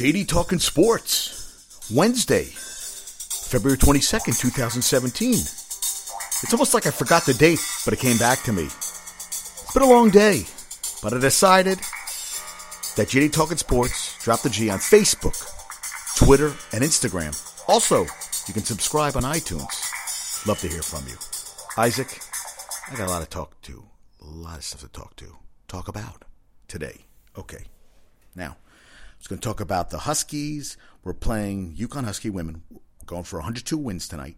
JD 0.00 0.28
Talking 0.28 0.58
Sports, 0.58 1.90
Wednesday, 1.92 2.44
February 2.44 3.76
22nd, 3.76 4.40
2017. 4.40 5.34
It's 5.34 6.52
almost 6.54 6.72
like 6.72 6.86
I 6.86 6.90
forgot 6.90 7.26
the 7.26 7.34
date, 7.34 7.60
but 7.84 7.92
it 7.92 8.00
came 8.00 8.16
back 8.16 8.42
to 8.44 8.52
me. 8.54 8.64
It's 8.64 9.74
been 9.74 9.82
a 9.82 9.86
long 9.86 10.08
day, 10.08 10.46
but 11.02 11.12
I 11.12 11.18
decided 11.18 11.80
that 12.96 13.08
JD 13.08 13.30
Talking 13.34 13.58
Sports 13.58 14.16
dropped 14.24 14.44
the 14.44 14.48
G 14.48 14.70
on 14.70 14.78
Facebook, 14.78 15.36
Twitter, 16.16 16.54
and 16.72 16.82
Instagram. 16.82 17.36
Also, 17.68 18.06
you 18.48 18.54
can 18.54 18.64
subscribe 18.64 19.16
on 19.16 19.24
iTunes. 19.24 20.46
Love 20.46 20.60
to 20.60 20.68
hear 20.68 20.80
from 20.80 21.06
you. 21.08 21.16
Isaac, 21.76 22.20
I 22.90 22.96
got 22.96 23.08
a 23.08 23.10
lot 23.10 23.20
to 23.20 23.28
talk 23.28 23.60
to, 23.64 23.84
a 24.22 24.24
lot 24.24 24.56
of 24.56 24.64
stuff 24.64 24.80
to 24.80 24.88
talk 24.88 25.14
to, 25.16 25.36
talk 25.68 25.88
about 25.88 26.24
today. 26.68 27.04
Okay. 27.36 27.64
Now, 28.34 28.56
was 29.20 29.28
going 29.28 29.38
to 29.38 29.46
talk 29.46 29.60
about 29.60 29.90
the 29.90 29.98
Huskies. 29.98 30.76
We're 31.04 31.12
playing 31.12 31.76
UConn 31.76 32.04
Husky 32.04 32.30
women, 32.30 32.62
going 33.06 33.24
for 33.24 33.36
102 33.36 33.76
wins 33.76 34.08
tonight, 34.08 34.36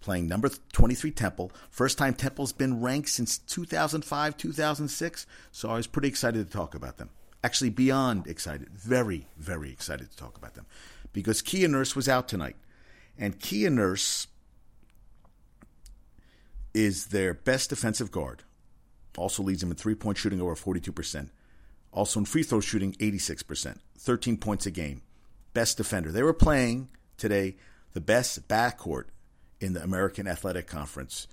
playing 0.00 0.28
number 0.28 0.50
23 0.72 1.10
Temple. 1.10 1.50
First 1.70 1.98
time 1.98 2.14
Temple's 2.14 2.52
been 2.52 2.80
ranked 2.80 3.08
since 3.08 3.38
2005, 3.38 4.36
2006. 4.36 5.26
So 5.50 5.70
I 5.70 5.76
was 5.76 5.86
pretty 5.86 6.08
excited 6.08 6.46
to 6.46 6.52
talk 6.52 6.74
about 6.74 6.98
them. 6.98 7.10
Actually, 7.42 7.70
beyond 7.70 8.26
excited. 8.26 8.68
Very, 8.68 9.26
very 9.38 9.70
excited 9.70 10.10
to 10.10 10.16
talk 10.16 10.36
about 10.36 10.54
them. 10.54 10.66
Because 11.12 11.40
Kia 11.40 11.68
Nurse 11.68 11.96
was 11.96 12.08
out 12.08 12.28
tonight. 12.28 12.56
And 13.18 13.40
Kia 13.40 13.70
Nurse 13.70 14.26
is 16.74 17.06
their 17.06 17.32
best 17.32 17.70
defensive 17.70 18.10
guard. 18.10 18.42
Also 19.16 19.42
leads 19.42 19.60
them 19.60 19.70
in 19.70 19.76
three 19.76 19.94
point 19.94 20.18
shooting 20.18 20.40
over 20.40 20.54
42%. 20.54 21.30
Also 21.92 22.20
in 22.20 22.26
free 22.26 22.42
throw 22.42 22.60
shooting, 22.60 22.92
86%. 22.94 23.76
13 23.98 24.36
points 24.36 24.66
a 24.66 24.70
game. 24.70 25.02
Best 25.52 25.76
defender. 25.76 26.12
They 26.12 26.22
were 26.22 26.32
playing 26.32 26.88
today 27.16 27.56
the 27.92 28.00
best 28.00 28.48
backcourt 28.48 29.06
in 29.60 29.72
the 29.72 29.82
American 29.82 30.26
Athletic 30.26 30.66
Conference 30.66 31.26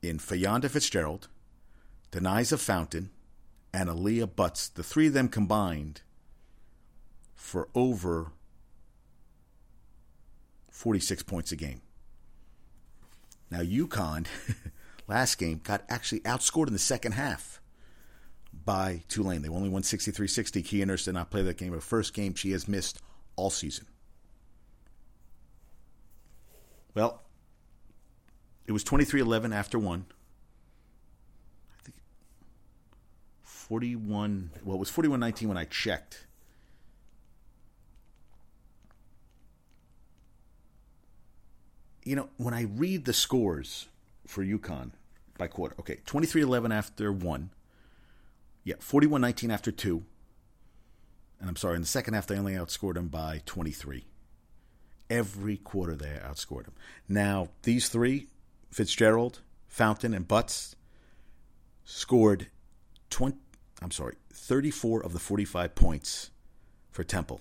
in 0.00 0.18
Feyonda 0.18 0.70
Fitzgerald, 0.70 1.28
Donnaizha 2.12 2.58
Fountain, 2.58 3.10
and 3.72 3.90
Alliya 3.90 4.34
Butts. 4.34 4.68
The 4.68 4.82
three 4.82 5.08
of 5.08 5.12
them 5.12 5.28
combined 5.28 6.02
for 7.34 7.68
over 7.74 8.32
46 10.70 11.24
points 11.24 11.52
a 11.52 11.56
game. 11.56 11.82
Now, 13.50 13.60
UConn, 13.60 14.26
last 15.08 15.36
game, 15.36 15.60
got 15.62 15.82
actually 15.88 16.20
outscored 16.20 16.68
in 16.68 16.72
the 16.72 16.78
second 16.78 17.12
half 17.12 17.57
by 18.52 19.02
Tulane. 19.08 19.42
They 19.42 19.48
only 19.48 19.68
won 19.68 19.82
63 19.82 20.26
60. 20.26 20.62
Kia 20.62 20.86
Nurse 20.86 21.04
did 21.04 21.14
not 21.14 21.30
play 21.30 21.42
that 21.42 21.56
game. 21.56 21.72
Her 21.72 21.80
first 21.80 22.14
game 22.14 22.34
she 22.34 22.50
has 22.52 22.68
missed 22.68 23.00
all 23.36 23.50
season. 23.50 23.86
Well, 26.94 27.22
it 28.66 28.72
was 28.72 28.84
23 28.84 29.20
11 29.20 29.52
after 29.52 29.78
one. 29.78 30.06
I 31.72 31.82
think 31.82 31.96
41, 33.42 34.50
well, 34.64 34.76
it 34.76 34.78
was 34.78 34.90
41 34.90 35.20
19 35.20 35.48
when 35.48 35.56
I 35.56 35.64
checked. 35.64 36.26
You 42.04 42.16
know, 42.16 42.28
when 42.38 42.54
I 42.54 42.62
read 42.62 43.04
the 43.04 43.12
scores 43.12 43.86
for 44.26 44.42
UConn 44.44 44.92
by 45.36 45.46
quarter, 45.46 45.74
okay, 45.78 46.00
23 46.06 46.42
11 46.42 46.72
after 46.72 47.12
one. 47.12 47.50
Yeah, 48.68 48.74
41 48.80 49.22
19 49.22 49.50
after 49.50 49.72
two. 49.72 50.04
And 51.40 51.48
I'm 51.48 51.56
sorry, 51.56 51.76
in 51.76 51.80
the 51.80 51.88
second 51.88 52.12
half, 52.12 52.26
they 52.26 52.36
only 52.36 52.52
outscored 52.52 52.94
them 52.94 53.08
by 53.08 53.40
23. 53.46 54.04
Every 55.08 55.56
quarter, 55.56 55.96
they 55.96 56.20
outscored 56.22 56.64
them. 56.64 56.74
Now, 57.08 57.48
these 57.62 57.88
three, 57.88 58.26
Fitzgerald, 58.70 59.40
Fountain, 59.68 60.12
and 60.12 60.28
Butts, 60.28 60.76
scored 61.86 62.48
20, 63.08 63.38
I'm 63.80 63.90
sorry, 63.90 64.16
34 64.34 65.02
of 65.02 65.14
the 65.14 65.18
45 65.18 65.74
points 65.74 66.30
for 66.90 67.04
Temple. 67.04 67.40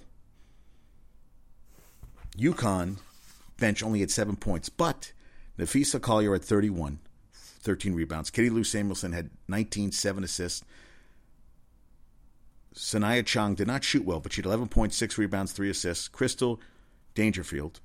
UConn 2.38 3.00
bench 3.58 3.84
only 3.84 4.00
had 4.00 4.12
seven 4.12 4.38
points, 4.38 4.70
but 4.70 5.12
Napheesa 5.60 6.02
Collier 6.02 6.32
had 6.32 6.46
31, 6.46 7.00
13 7.34 7.94
rebounds. 7.96 8.30
Katie 8.30 8.50
Lou 8.50 8.64
Samuelson 8.64 9.12
had 9.12 9.30
19, 9.50 9.92
7 9.92 10.24
assists. 10.24 10.64
Saniya 12.78 13.26
Chong 13.26 13.56
did 13.56 13.68
not 13.68 13.84
shoot 13.84 14.06
well, 14.06 14.20
but 14.20 14.34
she 14.34 14.42
had 14.42 14.52
11.6 14.52 15.18
rebounds, 15.18 15.52
3 15.52 15.70
assists. 15.70 16.08
Crystal 16.08 16.62
Dangerfield, 17.16 17.80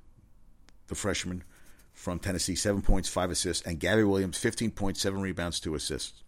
the 0.88 0.94
freshman 0.94 1.44
from 1.94 2.18
Tennessee, 2.18 2.54
7 2.54 2.82
points, 2.82 3.08
5 3.08 3.30
assists. 3.30 3.66
And 3.66 3.80
Gabby 3.80 4.04
Williams, 4.04 4.38
15.7 4.38 5.20
rebounds, 5.20 5.60
2 5.60 5.74
assists. 5.74 6.22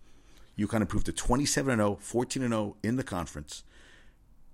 UConn 0.58 0.80
improved 0.80 1.06
to 1.06 1.12
27 1.12 1.76
0, 1.76 1.98
14 2.00 2.42
0 2.48 2.76
in 2.82 2.96
the 2.96 3.02
conference. 3.02 3.64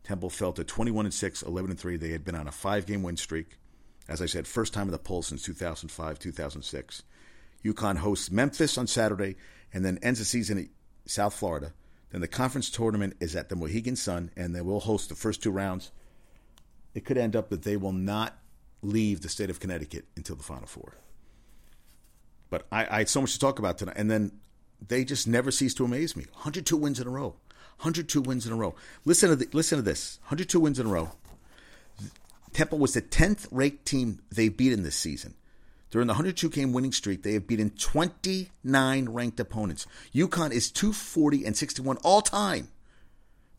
Temple 0.03 0.31
fell 0.31 0.53
to 0.53 0.65
21 0.65 1.11
6, 1.11 1.43
11 1.43 1.77
3. 1.77 1.97
They 1.97 2.09
had 2.09 2.25
been 2.25 2.35
on 2.35 2.49
a 2.49 2.53
five 2.53 2.87
game 2.87 3.03
win 3.03 3.17
streak. 3.17 3.59
As 4.09 4.21
I 4.21 4.27
said, 4.27 4.49
first 4.49 4.73
time 4.73 4.89
in 4.89 4.93
the 4.93 4.99
poll 4.99 5.23
since 5.23 5.43
2005, 5.45 6.19
2006. 6.19 7.03
UConn 7.65 7.99
hosts 7.99 8.31
Memphis 8.31 8.79
on 8.79 8.87
Saturday 8.87 9.37
and 9.73 9.85
then 9.85 9.99
ends 10.03 10.19
the 10.19 10.25
season 10.25 10.59
at 10.59 10.67
South 11.07 11.35
Florida. 11.35 11.75
Then 12.11 12.21
the 12.21 12.29
conference 12.29 12.71
tournament 12.71 13.17
is 13.21 13.37
at 13.37 13.49
the 13.49 13.57
Mohegan 13.57 13.97
Sun, 13.97 14.31
and 14.37 14.55
they 14.55 14.61
will 14.61 14.81
host 14.81 15.09
the 15.09 15.15
first 15.15 15.43
two 15.43 15.51
rounds. 15.51 15.93
It 16.95 17.05
could 17.05 17.17
end 17.17 17.37
up 17.37 17.51
that 17.51 17.63
they 17.63 17.77
will 17.77 17.93
not 17.93 18.37
leave 18.83 19.21
the 19.21 19.29
state 19.29 19.51
of 19.51 19.61
Connecticut 19.61 20.07
until 20.17 20.37
the 20.37 20.43
Final 20.43 20.67
Four. 20.67 20.97
But 22.49 22.67
I, 22.73 22.87
I 22.87 22.99
had 22.99 23.09
so 23.09 23.21
much 23.21 23.33
to 23.35 23.39
talk 23.39 23.59
about 23.59 23.79
tonight, 23.79 23.97
and 23.97 24.11
then 24.11 24.33
they 24.87 25.05
just 25.05 25.29
never 25.29 25.51
cease 25.51 25.75
to 25.75 25.85
amaze 25.85 26.17
me. 26.17 26.25
102 26.33 26.77
wins 26.77 26.99
in 26.99 27.07
a 27.07 27.11
row. 27.11 27.37
102 27.79 28.21
wins 28.21 28.47
in 28.47 28.53
a 28.53 28.57
row. 28.57 28.75
Listen 29.05 29.31
to 29.31 29.37
the, 29.37 29.49
listen 29.53 29.79
to 29.79 29.83
this. 29.83 30.19
102 30.23 30.59
wins 30.59 30.81
in 30.81 30.87
a 30.87 30.91
row. 30.91 31.13
Temple 32.53 32.79
was 32.79 32.95
the 32.95 33.03
10th 33.03 33.47
ranked 33.53 33.87
team 33.87 34.21
they 34.31 34.49
beat 34.49 34.73
in 34.73 34.83
this 34.83 34.97
season. 34.97 35.35
During 35.91 36.07
the 36.07 36.13
102 36.13 36.49
game 36.51 36.73
winning 36.73 36.93
streak, 36.93 37.23
they 37.23 37.33
have 37.33 37.47
beaten 37.47 37.71
29 37.71 39.09
ranked 39.09 39.41
opponents. 39.41 39.87
UConn 40.15 40.53
is 40.53 40.71
240 40.71 41.45
and 41.45 41.57
61 41.57 41.97
all 41.99 42.23
time. 42.23 42.69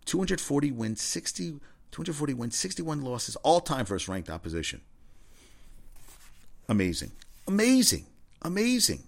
240 0.06 0.72
wins, 0.72 1.02
60, 1.02 1.59
240 1.91 2.34
wins, 2.34 2.58
61 2.58 3.02
losses 3.02 3.36
all 3.38 3.59
time 3.59 3.86
first 3.86 4.08
ranked 4.08 4.30
opposition. 4.30 4.81
Amazing. 6.70 7.12
Amazing. 7.47 8.06
Amazing. 8.41 9.03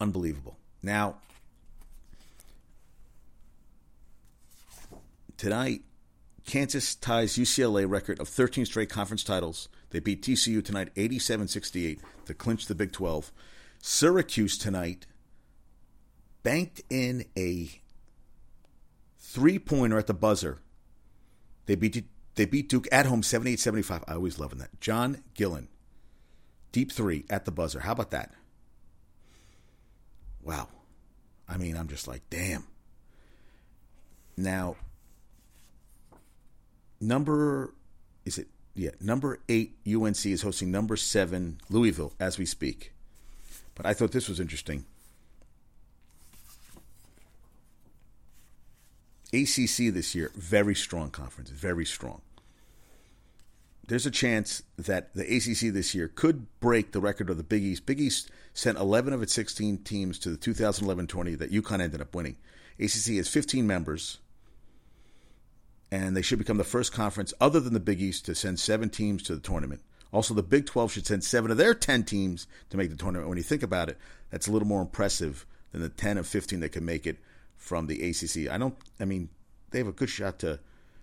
Unbelievable. 0.00 0.56
Now, 0.82 1.16
tonight, 5.36 5.82
Kansas 6.46 6.94
ties 6.94 7.36
UCLA 7.36 7.90
record 7.90 8.20
of 8.20 8.28
13 8.28 8.64
straight 8.64 8.88
conference 8.88 9.24
titles. 9.24 9.68
They 9.90 10.00
beat 10.00 10.22
TCU 10.22 10.64
tonight 10.64 10.94
87-68 10.94 12.00
to 12.26 12.34
clinch 12.34 12.66
the 12.66 12.74
Big 12.74 12.92
12. 12.92 13.32
Syracuse 13.82 14.56
tonight 14.56 15.06
banked 16.42 16.80
in 16.88 17.24
a 17.36 17.70
three-pointer 19.18 19.98
at 19.98 20.06
the 20.06 20.14
buzzer. 20.14 20.58
They 21.66 21.74
beat 21.74 22.04
they 22.36 22.46
beat 22.46 22.68
Duke 22.68 22.88
at 22.90 23.06
home 23.06 23.22
78-75. 23.22 24.04
I 24.06 24.14
always 24.14 24.38
loving 24.38 24.60
that. 24.60 24.80
John 24.80 25.22
Gillon, 25.34 25.68
Deep 26.72 26.92
3 26.92 27.26
at 27.28 27.44
the 27.44 27.50
buzzer. 27.50 27.80
How 27.80 27.92
about 27.92 28.12
that? 28.12 28.32
Wow. 30.42 30.68
I 31.48 31.56
mean, 31.56 31.76
I'm 31.76 31.88
just 31.88 32.06
like, 32.06 32.22
damn. 32.30 32.66
Now, 34.36 34.76
number 37.00 37.74
is 38.24 38.38
it 38.38 38.48
yeah 38.74 38.90
number 39.00 39.38
eight 39.48 39.76
UNC 39.86 40.26
is 40.26 40.42
hosting 40.42 40.70
number 40.70 40.96
seven 40.96 41.58
Louisville 41.68 42.12
as 42.20 42.38
we 42.38 42.46
speak. 42.46 42.92
But 43.74 43.86
I 43.86 43.94
thought 43.94 44.12
this 44.12 44.28
was 44.28 44.40
interesting. 44.40 44.84
ACC 49.32 49.92
this 49.94 50.14
year 50.14 50.30
very 50.34 50.74
strong 50.74 51.10
conference, 51.10 51.50
very 51.50 51.84
strong. 51.84 52.20
There's 53.86 54.06
a 54.06 54.10
chance 54.10 54.62
that 54.78 55.12
the 55.14 55.22
ACC 55.22 55.72
this 55.72 55.96
year 55.96 56.06
could 56.06 56.46
break 56.60 56.92
the 56.92 57.00
record 57.00 57.28
of 57.28 57.36
the 57.36 57.42
Big 57.42 57.64
East. 57.64 57.86
Big 57.86 58.00
East 58.00 58.30
sent 58.54 58.78
11 58.78 59.12
of 59.12 59.20
its 59.20 59.32
16 59.32 59.78
teams 59.78 60.18
to 60.20 60.30
the 60.30 60.36
2011 60.36 61.08
20 61.08 61.34
that 61.34 61.50
UConn 61.50 61.80
ended 61.80 62.00
up 62.00 62.14
winning. 62.14 62.36
ACC 62.78 63.16
has 63.16 63.28
15 63.28 63.66
members 63.66 64.18
and 65.90 66.16
they 66.16 66.22
should 66.22 66.38
become 66.38 66.56
the 66.56 66.64
first 66.64 66.92
conference 66.92 67.34
other 67.40 67.60
than 67.60 67.74
the 67.74 67.80
Big 67.80 68.00
East 68.00 68.24
to 68.26 68.34
send 68.34 68.60
seven 68.60 68.90
teams 68.90 69.22
to 69.24 69.34
the 69.34 69.40
tournament. 69.40 69.82
Also, 70.12 70.34
the 70.34 70.42
Big 70.42 70.66
12 70.66 70.92
should 70.92 71.06
send 71.06 71.22
seven 71.22 71.50
of 71.50 71.56
their 71.56 71.74
10 71.74 72.04
teams 72.04 72.46
to 72.68 72.76
make 72.76 72.90
the 72.90 72.96
tournament. 72.96 73.28
When 73.28 73.38
you 73.38 73.44
think 73.44 73.62
about 73.62 73.88
it, 73.88 73.98
that's 74.30 74.48
a 74.48 74.52
little 74.52 74.68
more 74.68 74.82
impressive 74.82 75.46
than 75.72 75.82
the 75.82 75.88
10 75.88 76.18
of 76.18 76.26
15 76.26 76.60
that 76.60 76.70
can 76.72 76.84
make 76.84 77.06
it 77.06 77.18
from 77.56 77.86
the 77.86 78.02
ACC. 78.02 78.52
I 78.52 78.58
don't, 78.58 78.74
I 78.98 79.04
mean, 79.04 79.28
they 79.70 79.78
have 79.78 79.86
a 79.86 79.92
good 79.92 80.10
shot 80.10 80.40
to 80.40 80.58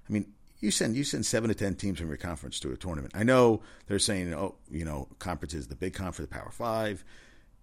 I 0.09 0.13
mean, 0.13 0.33
you 0.59 0.71
send 0.71 0.95
you 0.95 1.03
send 1.03 1.25
seven 1.25 1.49
to 1.49 1.55
ten 1.55 1.75
teams 1.75 1.99
from 1.99 2.07
your 2.07 2.17
conference 2.17 2.59
to 2.61 2.71
a 2.71 2.77
tournament. 2.77 3.13
I 3.15 3.23
know 3.23 3.61
they're 3.87 3.99
saying, 3.99 4.33
oh, 4.33 4.55
you 4.71 4.85
know, 4.85 5.07
conferences, 5.19 5.67
the 5.67 5.75
big 5.75 5.93
conference, 5.93 6.29
the 6.29 6.35
Power 6.35 6.51
Five, 6.51 7.03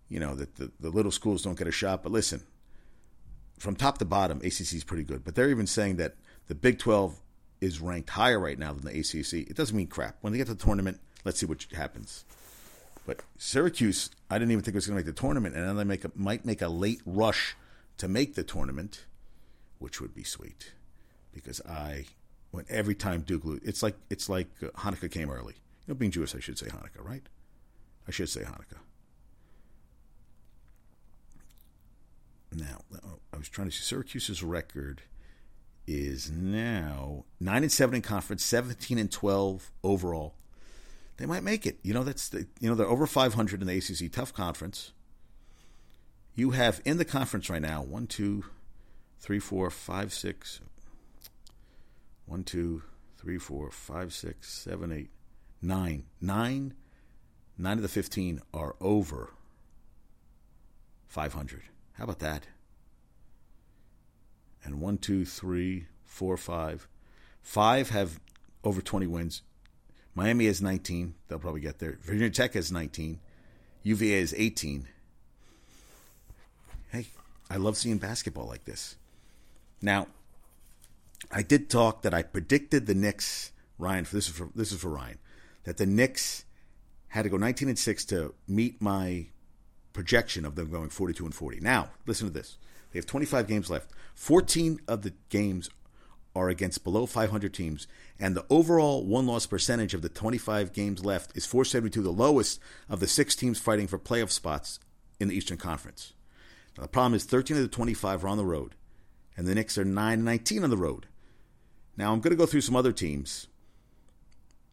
you 0.08 0.20
know, 0.20 0.34
that 0.34 0.56
the, 0.56 0.70
the 0.78 0.90
little 0.90 1.10
schools 1.10 1.42
don't 1.42 1.58
get 1.58 1.66
a 1.66 1.72
shot. 1.72 2.02
But 2.02 2.12
listen, 2.12 2.42
from 3.58 3.74
top 3.74 3.98
to 3.98 4.04
bottom, 4.04 4.38
ACC 4.38 4.74
is 4.74 4.84
pretty 4.84 5.04
good. 5.04 5.24
But 5.24 5.34
they're 5.34 5.50
even 5.50 5.66
saying 5.66 5.96
that 5.96 6.14
the 6.48 6.54
Big 6.54 6.78
Twelve 6.78 7.20
is 7.60 7.80
ranked 7.80 8.10
higher 8.10 8.38
right 8.38 8.58
now 8.58 8.72
than 8.72 8.84
the 8.84 8.98
ACC. 8.98 9.48
It 9.48 9.56
doesn't 9.56 9.76
mean 9.76 9.86
crap. 9.86 10.16
When 10.20 10.32
they 10.32 10.38
get 10.38 10.48
to 10.48 10.54
the 10.54 10.62
tournament, 10.62 11.00
let's 11.24 11.38
see 11.38 11.46
what 11.46 11.64
happens. 11.72 12.24
But 13.06 13.20
Syracuse, 13.38 14.10
I 14.30 14.38
didn't 14.38 14.52
even 14.52 14.64
think 14.64 14.74
it 14.74 14.76
was 14.76 14.86
going 14.86 14.98
to 14.98 15.04
make 15.04 15.14
the 15.14 15.20
tournament, 15.20 15.54
and 15.54 15.68
then 15.68 15.76
they 15.76 15.84
make 15.84 16.04
a, 16.04 16.10
might 16.14 16.44
make 16.44 16.62
a 16.62 16.68
late 16.68 17.02
rush 17.04 17.56
to 17.98 18.08
make 18.08 18.34
the 18.34 18.42
tournament, 18.42 19.04
which 19.78 20.00
would 20.00 20.14
be 20.14 20.24
sweet, 20.24 20.72
because 21.32 21.60
I 21.62 22.06
when 22.50 22.64
every 22.68 22.94
time 22.94 23.22
Duke 23.22 23.44
lose, 23.44 23.60
it's 23.64 23.82
like 23.82 23.96
it's 24.08 24.28
like 24.28 24.48
uh, 24.62 24.66
Hanukkah 24.78 25.10
came 25.10 25.30
early. 25.30 25.54
You 25.86 25.92
know, 25.92 25.94
being 25.94 26.12
Jewish, 26.12 26.34
I 26.34 26.40
should 26.40 26.58
say 26.58 26.66
Hanukkah, 26.66 27.04
right? 27.04 27.26
I 28.06 28.10
should 28.10 28.28
say 28.28 28.42
Hanukkah. 28.42 28.78
Now, 32.52 32.78
I 33.32 33.36
was 33.36 33.48
trying 33.48 33.68
to 33.68 33.76
see 33.76 33.82
Syracuse's 33.82 34.42
record 34.44 35.02
is 35.86 36.30
now 36.30 37.24
nine 37.40 37.62
and 37.62 37.72
seven 37.72 37.96
in 37.96 38.02
conference, 38.02 38.44
seventeen 38.44 38.98
and 38.98 39.10
twelve 39.10 39.70
overall. 39.82 40.34
They 41.16 41.26
might 41.26 41.44
make 41.44 41.66
it. 41.66 41.78
You 41.82 41.94
know, 41.94 42.02
that's 42.02 42.28
the, 42.28 42.46
you 42.60 42.68
know 42.68 42.74
they're 42.74 42.86
over 42.86 43.06
five 43.06 43.34
hundred 43.34 43.60
in 43.60 43.68
the 43.68 43.76
ACC, 43.76 44.10
tough 44.10 44.32
conference. 44.32 44.92
You 46.34 46.50
have 46.50 46.80
in 46.84 46.96
the 46.96 47.04
conference 47.04 47.48
right 47.48 47.62
now 47.62 47.82
one, 47.82 48.06
two, 48.06 48.44
three, 49.20 49.38
four, 49.38 49.70
five, 49.70 50.12
six, 50.12 50.60
one, 52.26 52.42
two, 52.42 52.82
three, 53.16 53.38
four, 53.38 53.70
five, 53.70 54.12
six, 54.12 54.52
seven, 54.52 54.92
eight, 54.92 55.10
nine. 55.62 56.04
Nine, 56.20 56.74
nine 57.56 57.76
of 57.78 57.82
the 57.82 57.88
15 57.88 58.40
are 58.52 58.76
over 58.80 59.32
500. 61.08 61.62
How 61.94 62.04
about 62.04 62.18
that? 62.18 62.46
And 64.64 64.80
one, 64.80 64.98
two, 64.98 65.24
three, 65.24 65.86
four, 66.04 66.36
five. 66.36 66.88
Five 67.42 67.90
have 67.90 68.18
over 68.62 68.80
20 68.80 69.06
wins. 69.06 69.42
Miami 70.14 70.46
has 70.46 70.62
19. 70.62 71.14
They'll 71.28 71.38
probably 71.38 71.60
get 71.60 71.78
there. 71.78 71.98
Virginia 72.02 72.30
Tech 72.30 72.54
has 72.54 72.72
19. 72.72 73.20
UVA 73.82 74.14
is 74.14 74.34
18. 74.36 74.88
Hey, 76.90 77.06
I 77.50 77.56
love 77.56 77.76
seeing 77.76 77.98
basketball 77.98 78.46
like 78.46 78.64
this. 78.64 78.96
Now, 79.82 80.06
I 81.30 81.42
did 81.42 81.68
talk 81.68 82.02
that 82.02 82.14
I 82.14 82.22
predicted 82.22 82.86
the 82.86 82.94
Knicks, 82.94 83.52
Ryan. 83.78 84.06
This 84.10 84.28
is 84.28 84.34
for 84.34 84.48
this 84.54 84.72
is 84.72 84.80
for 84.80 84.88
Ryan, 84.88 85.18
that 85.64 85.76
the 85.76 85.86
Knicks 85.86 86.44
had 87.08 87.22
to 87.22 87.28
go 87.28 87.36
19 87.36 87.68
and 87.68 87.78
six 87.78 88.04
to 88.06 88.34
meet 88.48 88.80
my 88.80 89.26
projection 89.92 90.44
of 90.44 90.54
them 90.54 90.70
going 90.70 90.88
42 90.88 91.24
and 91.24 91.34
40. 91.34 91.60
Now, 91.60 91.90
listen 92.06 92.26
to 92.28 92.32
this. 92.32 92.56
They 92.94 92.98
have 92.98 93.06
25 93.06 93.48
games 93.48 93.70
left. 93.70 93.90
14 94.14 94.80
of 94.86 95.02
the 95.02 95.12
games 95.28 95.68
are 96.36 96.48
against 96.48 96.84
below 96.84 97.06
500 97.06 97.52
teams, 97.52 97.88
and 98.20 98.36
the 98.36 98.46
overall 98.48 99.04
one 99.04 99.26
loss 99.26 99.46
percentage 99.46 99.94
of 99.94 100.02
the 100.02 100.08
25 100.08 100.72
games 100.72 101.04
left 101.04 101.36
is 101.36 101.44
472, 101.44 102.02
the 102.02 102.10
lowest 102.10 102.60
of 102.88 103.00
the 103.00 103.08
six 103.08 103.34
teams 103.34 103.58
fighting 103.58 103.88
for 103.88 103.98
playoff 103.98 104.30
spots 104.30 104.78
in 105.18 105.26
the 105.26 105.34
Eastern 105.34 105.58
Conference. 105.58 106.12
Now, 106.78 106.84
the 106.84 106.88
problem 106.88 107.14
is 107.14 107.24
13 107.24 107.56
of 107.56 107.64
the 107.64 107.68
25 107.68 108.24
are 108.24 108.28
on 108.28 108.36
the 108.36 108.44
road, 108.44 108.76
and 109.36 109.44
the 109.48 109.56
Knicks 109.56 109.76
are 109.76 109.84
9 109.84 110.12
and 110.12 110.24
19 110.24 110.62
on 110.62 110.70
the 110.70 110.76
road. 110.76 111.06
Now, 111.96 112.12
I'm 112.12 112.20
going 112.20 112.30
to 112.30 112.36
go 112.36 112.46
through 112.46 112.60
some 112.60 112.76
other 112.76 112.92
teams, 112.92 113.48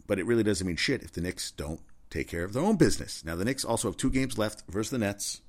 but 0.06 0.20
it 0.20 0.28
really 0.28 0.44
doesn't 0.44 0.66
mean 0.68 0.76
shit 0.76 1.02
if 1.02 1.12
the 1.12 1.22
Knicks 1.22 1.50
don't 1.50 1.82
take 2.12 2.28
care 2.28 2.44
of 2.44 2.54
their 2.54 2.64
own 2.64 2.76
business. 2.76 3.26
Now, 3.26 3.36
the 3.36 3.46
Knicks 3.46 3.66
also 3.66 3.88
have 3.88 3.98
two 3.98 4.12
games 4.12 4.38
left 4.38 4.62
versus 4.70 4.92
the 4.92 5.00
Nets. 5.00 5.42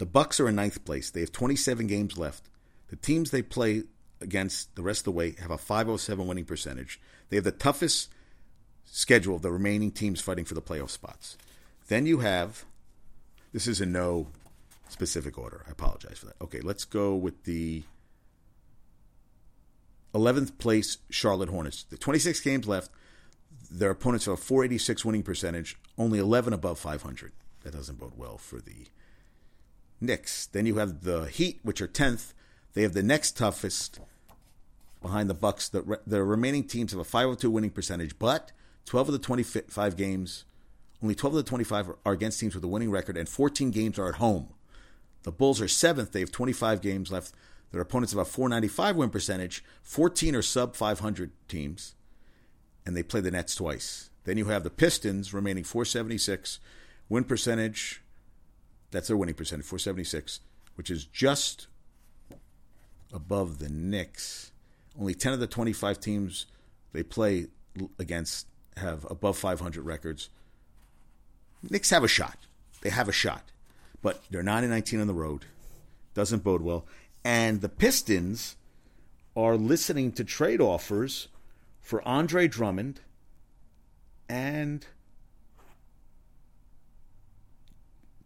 The 0.00 0.06
Bucks 0.06 0.40
are 0.40 0.48
in 0.48 0.56
ninth 0.56 0.82
place. 0.86 1.10
They 1.10 1.20
have 1.20 1.30
27 1.30 1.86
games 1.86 2.16
left. 2.16 2.48
The 2.88 2.96
teams 2.96 3.30
they 3.30 3.42
play 3.42 3.82
against 4.22 4.74
the 4.74 4.80
rest 4.80 5.00
of 5.00 5.04
the 5.04 5.10
way 5.10 5.32
have 5.32 5.50
a 5.50 5.58
507 5.58 6.26
winning 6.26 6.46
percentage. 6.46 6.98
They 7.28 7.36
have 7.36 7.44
the 7.44 7.52
toughest 7.52 8.08
schedule 8.86 9.36
of 9.36 9.42
the 9.42 9.52
remaining 9.52 9.90
teams 9.90 10.22
fighting 10.22 10.46
for 10.46 10.54
the 10.54 10.62
playoff 10.62 10.88
spots. 10.88 11.36
Then 11.88 12.06
you 12.06 12.20
have 12.20 12.64
this 13.52 13.66
is 13.66 13.82
in 13.82 13.92
no 13.92 14.28
specific 14.88 15.36
order. 15.36 15.66
I 15.68 15.72
apologize 15.72 16.16
for 16.16 16.26
that. 16.26 16.40
Okay, 16.40 16.60
let's 16.60 16.86
go 16.86 17.14
with 17.14 17.44
the 17.44 17.82
11th 20.14 20.56
place 20.56 20.96
Charlotte 21.10 21.50
Hornets. 21.50 21.82
The 21.82 21.98
26 21.98 22.40
games 22.40 22.66
left. 22.66 22.90
Their 23.70 23.90
opponents 23.90 24.24
have 24.24 24.32
a 24.32 24.38
486 24.38 25.04
winning 25.04 25.22
percentage, 25.24 25.76
only 25.98 26.18
11 26.18 26.54
above 26.54 26.78
500. 26.78 27.32
That 27.64 27.74
doesn't 27.74 27.98
bode 27.98 28.16
well 28.16 28.38
for 28.38 28.62
the 28.62 28.86
Knicks. 30.00 30.46
Then 30.46 30.66
you 30.66 30.76
have 30.76 31.02
the 31.02 31.24
Heat, 31.24 31.60
which 31.62 31.80
are 31.80 31.88
10th. 31.88 32.32
They 32.74 32.82
have 32.82 32.94
the 32.94 33.02
next 33.02 33.36
toughest 33.36 34.00
behind 35.02 35.28
the 35.28 35.34
Bucks. 35.34 35.68
The, 35.68 36.00
the 36.06 36.22
remaining 36.22 36.64
teams 36.64 36.92
have 36.92 37.00
a 37.00 37.04
502 37.04 37.50
winning 37.50 37.70
percentage, 37.70 38.18
but 38.18 38.52
12 38.86 39.08
of 39.08 39.12
the 39.12 39.18
25 39.18 39.96
games, 39.96 40.44
only 41.02 41.14
12 41.14 41.36
of 41.36 41.44
the 41.44 41.48
25 41.48 41.90
are 42.04 42.12
against 42.12 42.40
teams 42.40 42.54
with 42.54 42.64
a 42.64 42.68
winning 42.68 42.90
record, 42.90 43.16
and 43.16 43.28
14 43.28 43.70
games 43.70 43.98
are 43.98 44.08
at 44.08 44.16
home. 44.16 44.48
The 45.22 45.32
Bulls 45.32 45.60
are 45.60 45.68
seventh. 45.68 46.12
They 46.12 46.20
have 46.20 46.32
25 46.32 46.80
games 46.80 47.10
left. 47.10 47.32
Their 47.72 47.80
opponents 47.80 48.12
have 48.12 48.20
a 48.20 48.24
495 48.24 48.96
win 48.96 49.10
percentage. 49.10 49.64
14 49.82 50.34
are 50.34 50.42
sub 50.42 50.74
500 50.74 51.30
teams, 51.46 51.94
and 52.84 52.96
they 52.96 53.02
play 53.02 53.20
the 53.20 53.30
Nets 53.30 53.54
twice. 53.54 54.10
Then 54.24 54.38
you 54.38 54.46
have 54.46 54.64
the 54.64 54.70
Pistons 54.70 55.32
remaining 55.32 55.64
476 55.64 56.58
win 57.08 57.24
percentage. 57.24 58.02
That's 58.90 59.08
their 59.08 59.16
winning 59.16 59.34
percentage, 59.34 59.66
476, 59.66 60.40
which 60.74 60.90
is 60.90 61.04
just 61.04 61.68
above 63.12 63.58
the 63.58 63.68
Knicks. 63.68 64.52
Only 64.98 65.14
10 65.14 65.32
of 65.32 65.40
the 65.40 65.46
25 65.46 66.00
teams 66.00 66.46
they 66.92 67.02
play 67.02 67.46
against 67.98 68.46
have 68.76 69.06
above 69.10 69.38
500 69.38 69.84
records. 69.84 70.28
Knicks 71.62 71.90
have 71.90 72.04
a 72.04 72.08
shot. 72.08 72.38
They 72.82 72.90
have 72.90 73.08
a 73.08 73.12
shot. 73.12 73.52
But 74.02 74.22
they're 74.30 74.42
9 74.42 74.64
and 74.64 74.72
19 74.72 75.00
on 75.00 75.06
the 75.06 75.14
road. 75.14 75.44
Doesn't 76.14 76.42
bode 76.42 76.62
well. 76.62 76.86
And 77.24 77.60
the 77.60 77.68
Pistons 77.68 78.56
are 79.36 79.56
listening 79.56 80.12
to 80.12 80.24
trade 80.24 80.60
offers 80.60 81.28
for 81.80 82.06
Andre 82.06 82.48
Drummond 82.48 83.00
and 84.28 84.86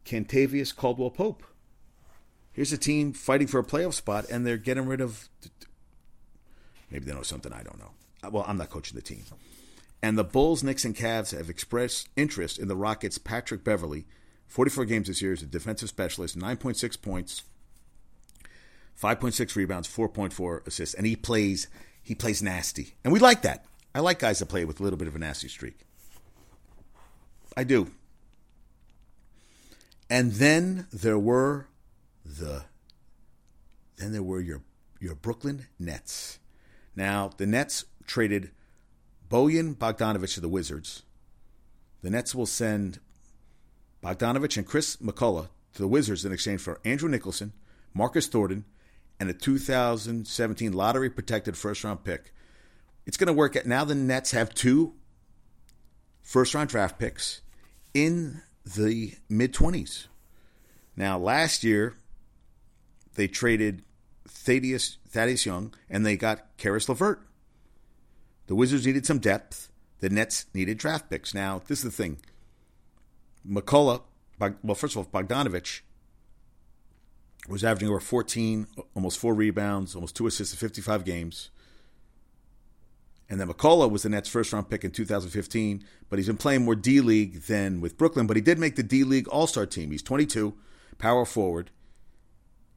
Kentavious 0.04 0.74
Caldwell 0.74 1.10
Pope. 1.10 1.42
Here's 2.52 2.72
a 2.72 2.78
team 2.78 3.12
fighting 3.12 3.46
for 3.46 3.58
a 3.58 3.64
playoff 3.64 3.94
spot, 3.94 4.26
and 4.30 4.46
they're 4.46 4.56
getting 4.56 4.86
rid 4.86 5.00
of. 5.00 5.28
Maybe 6.90 7.04
they 7.04 7.12
know 7.12 7.22
something 7.22 7.52
I 7.52 7.62
don't 7.62 7.78
know. 7.78 7.90
Uh, 8.22 8.30
well, 8.30 8.44
I'm 8.46 8.56
not 8.56 8.70
coaching 8.70 8.94
the 8.94 9.02
team. 9.02 9.24
And 10.02 10.16
the 10.16 10.24
Bulls, 10.24 10.62
Knicks, 10.62 10.84
and 10.84 10.94
Cavs 10.94 11.36
have 11.36 11.48
expressed 11.48 12.08
interest 12.14 12.58
in 12.58 12.68
the 12.68 12.76
Rockets' 12.76 13.18
Patrick 13.18 13.64
Beverley, 13.64 14.06
44 14.46 14.84
games 14.84 15.08
this 15.08 15.22
year 15.22 15.32
as 15.32 15.42
a 15.42 15.46
defensive 15.46 15.88
specialist, 15.88 16.38
9.6 16.38 17.00
points, 17.00 17.42
5.6 19.02 19.56
rebounds, 19.56 19.88
4.4 19.88 20.66
assists, 20.66 20.94
and 20.94 21.06
he 21.06 21.16
plays 21.16 21.68
he 22.02 22.14
plays 22.14 22.42
nasty. 22.42 22.94
And 23.02 23.12
we 23.12 23.18
like 23.18 23.42
that. 23.42 23.64
I 23.94 24.00
like 24.00 24.18
guys 24.18 24.40
that 24.40 24.46
play 24.46 24.64
with 24.66 24.78
a 24.78 24.82
little 24.82 24.98
bit 24.98 25.08
of 25.08 25.16
a 25.16 25.18
nasty 25.18 25.48
streak. 25.48 25.80
I 27.56 27.64
do. 27.64 27.90
And 30.14 30.34
then 30.34 30.86
there 30.92 31.18
were 31.18 31.66
the 32.24 32.66
then 33.96 34.12
there 34.12 34.22
were 34.22 34.40
your 34.40 34.62
your 35.00 35.16
Brooklyn 35.16 35.66
Nets. 35.76 36.38
Now, 36.94 37.32
the 37.36 37.46
Nets 37.46 37.84
traded 38.06 38.52
Bojan 39.28 39.74
Bogdanovic 39.74 40.32
to 40.34 40.40
the 40.40 40.48
Wizards. 40.48 41.02
The 42.02 42.10
Nets 42.10 42.32
will 42.32 42.46
send 42.46 43.00
Bogdanovic 44.04 44.56
and 44.56 44.64
Chris 44.64 44.98
McCullough 44.98 45.48
to 45.72 45.82
the 45.82 45.88
Wizards 45.88 46.24
in 46.24 46.30
exchange 46.30 46.60
for 46.60 46.80
Andrew 46.84 47.08
Nicholson, 47.08 47.52
Marcus 47.92 48.28
Thornton, 48.28 48.66
and 49.18 49.28
a 49.28 49.34
2017 49.34 50.72
lottery 50.72 51.10
protected 51.10 51.56
first 51.56 51.82
round 51.82 52.04
pick. 52.04 52.32
It's 53.04 53.16
going 53.16 53.26
to 53.26 53.32
work 53.32 53.56
at 53.56 53.66
now 53.66 53.84
the 53.84 53.96
Nets 53.96 54.30
have 54.30 54.54
two 54.54 54.94
first 56.22 56.54
round 56.54 56.68
draft 56.68 57.00
picks 57.00 57.40
in 57.92 58.42
the 58.64 59.14
mid 59.28 59.52
20s. 59.52 60.06
Now, 60.96 61.18
last 61.18 61.64
year, 61.64 61.96
they 63.14 63.28
traded 63.28 63.82
Thaddeus, 64.28 64.98
Thaddeus 65.08 65.46
Young 65.46 65.74
and 65.88 66.04
they 66.04 66.16
got 66.16 66.56
Caris 66.56 66.88
LeVert. 66.88 67.20
The 68.46 68.54
Wizards 68.54 68.86
needed 68.86 69.06
some 69.06 69.18
depth. 69.18 69.70
The 70.00 70.10
Nets 70.10 70.46
needed 70.54 70.78
draft 70.78 71.08
picks. 71.08 71.34
Now, 71.34 71.62
this 71.66 71.78
is 71.78 71.84
the 71.84 71.90
thing. 71.90 72.18
McCullough, 73.48 74.02
well, 74.62 74.74
first 74.74 74.96
of 74.96 74.98
all, 74.98 75.22
Bogdanovic 75.22 75.80
was 77.48 77.64
averaging 77.64 77.88
over 77.88 78.00
14, 78.00 78.66
almost 78.94 79.18
four 79.18 79.34
rebounds, 79.34 79.94
almost 79.94 80.16
two 80.16 80.26
assists 80.26 80.54
in 80.54 80.58
55 80.58 81.04
games. 81.04 81.50
And 83.28 83.40
then 83.40 83.48
McCullough 83.48 83.90
was 83.90 84.02
the 84.02 84.10
Nets' 84.10 84.28
first 84.28 84.52
round 84.52 84.68
pick 84.68 84.84
in 84.84 84.90
2015, 84.90 85.84
but 86.10 86.18
he's 86.18 86.26
been 86.26 86.36
playing 86.36 86.64
more 86.64 86.74
D 86.74 87.00
League 87.00 87.42
than 87.42 87.80
with 87.80 87.96
Brooklyn. 87.96 88.26
But 88.26 88.36
he 88.36 88.42
did 88.42 88.58
make 88.58 88.76
the 88.76 88.82
D 88.82 89.02
League 89.02 89.28
All 89.28 89.46
Star 89.46 89.66
team. 89.66 89.90
He's 89.90 90.02
22, 90.02 90.54
power 90.98 91.24
forward. 91.24 91.70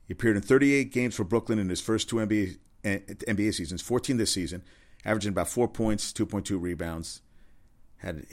He 0.08 0.14
appeared 0.14 0.38
in 0.38 0.42
38 0.42 0.92
games 0.92 1.16
for 1.16 1.26
Brooklyn 1.26 1.60
in 1.60 1.68
his 1.68 1.82
first 1.82 2.08
two 2.08 2.16
NBA, 2.16 2.58
NBA 2.84 3.54
seasons, 3.54 3.82
14 3.82 4.16
this 4.16 4.32
season, 4.32 4.64
averaging 5.04 5.34
about 5.34 5.50
four 5.50 5.68
points, 5.68 6.14
2.2 6.14 6.62
rebounds. 6.62 7.22
Had 7.98 8.28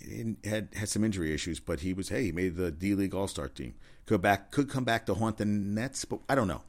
had 0.44 0.68
had 0.75 0.90
some 0.90 1.04
injury 1.04 1.33
issues, 1.33 1.59
but 1.59 1.80
he 1.80 1.94
was 1.94 2.11
hey, 2.11 2.25
he 2.25 2.33
made 2.33 2.56
the 2.56 2.71
D 2.71 2.94
League 2.94 3.14
All 3.14 3.26
Star 3.26 3.49
team. 3.49 3.75
Could 4.06 4.21
back 4.21 4.50
could 4.50 4.68
come 4.68 4.85
back 4.85 5.06
to 5.06 5.14
haunt 5.14 5.38
the 5.38 5.47
Nets, 5.47 6.04
but 6.04 6.21
I 6.28 6.35
don't 6.35 6.49
know. 6.49 6.61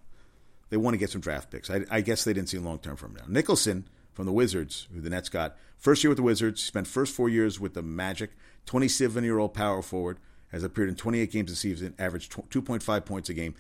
They 0.70 0.78
want 0.78 0.94
to 0.94 0.98
get 0.98 1.10
some 1.10 1.22
draft 1.22 1.52
picks. 1.52 1.70
I, 1.70 1.82
I 1.92 2.02
guess 2.02 2.24
they 2.24 2.34
didn't 2.34 2.50
see 2.50 2.58
long 2.58 2.80
term 2.80 2.96
from 2.96 3.12
him 3.12 3.18
now. 3.18 3.26
Nicholson 3.28 3.88
from 4.16 4.26
the 4.26 4.32
Wizards, 4.32 4.88
who 4.94 5.02
the 5.02 5.10
Nets 5.10 5.30
got. 5.30 5.56
First 5.78 6.04
year 6.04 6.10
with 6.10 6.18
the 6.18 6.24
Wizards, 6.24 6.64
spent 6.64 6.88
first 6.88 7.14
four 7.14 7.30
years 7.30 7.60
with 7.60 7.76
the 7.76 7.84
Magic. 7.84 8.32
27 8.66 9.24
year 9.24 9.38
old 9.38 9.54
power 9.54 9.82
forward, 9.84 10.18
has 10.52 10.64
appeared 10.64 10.90
in 10.90 10.96
28 10.96 11.32
games 11.32 11.52
this 11.52 11.60
season, 11.60 11.94
averaged 12.00 12.32
2.5 12.32 13.06
points 13.06 13.30
a 13.30 13.34
game. 13.34 13.54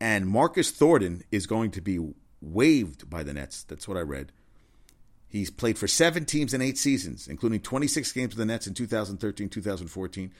And 0.00 0.26
Marcus 0.26 0.70
Thornton 0.70 1.22
is 1.30 1.46
going 1.46 1.70
to 1.70 1.80
be 1.80 2.12
waived 2.40 3.08
by 3.08 3.22
the 3.22 3.32
Nets. 3.32 3.62
That's 3.62 3.86
what 3.86 3.96
I 3.96 4.00
read. 4.00 4.32
He's 5.28 5.50
played 5.50 5.78
for 5.78 5.86
seven 5.86 6.26
teams 6.26 6.52
in 6.52 6.60
eight 6.60 6.76
seasons, 6.76 7.28
including 7.28 7.60
26 7.60 8.12
games 8.12 8.30
with 8.30 8.38
the 8.38 8.44
Nets 8.44 8.66
in 8.66 8.74
2013 8.74 9.48
2014. 9.48 10.32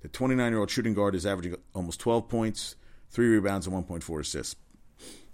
The 0.00 0.08
29 0.08 0.50
year 0.50 0.58
old 0.58 0.70
shooting 0.70 0.94
guard 0.94 1.14
is 1.14 1.26
averaging 1.26 1.56
almost 1.74 2.00
12 2.00 2.28
points, 2.28 2.74
three 3.10 3.28
rebounds, 3.28 3.66
and 3.66 3.86
1.4 3.86 4.20
assists. 4.20 4.56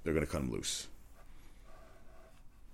They're 0.03 0.13
going 0.13 0.27
to 0.27 0.31
cut 0.31 0.43
him 0.43 0.51
loose. 0.51 0.89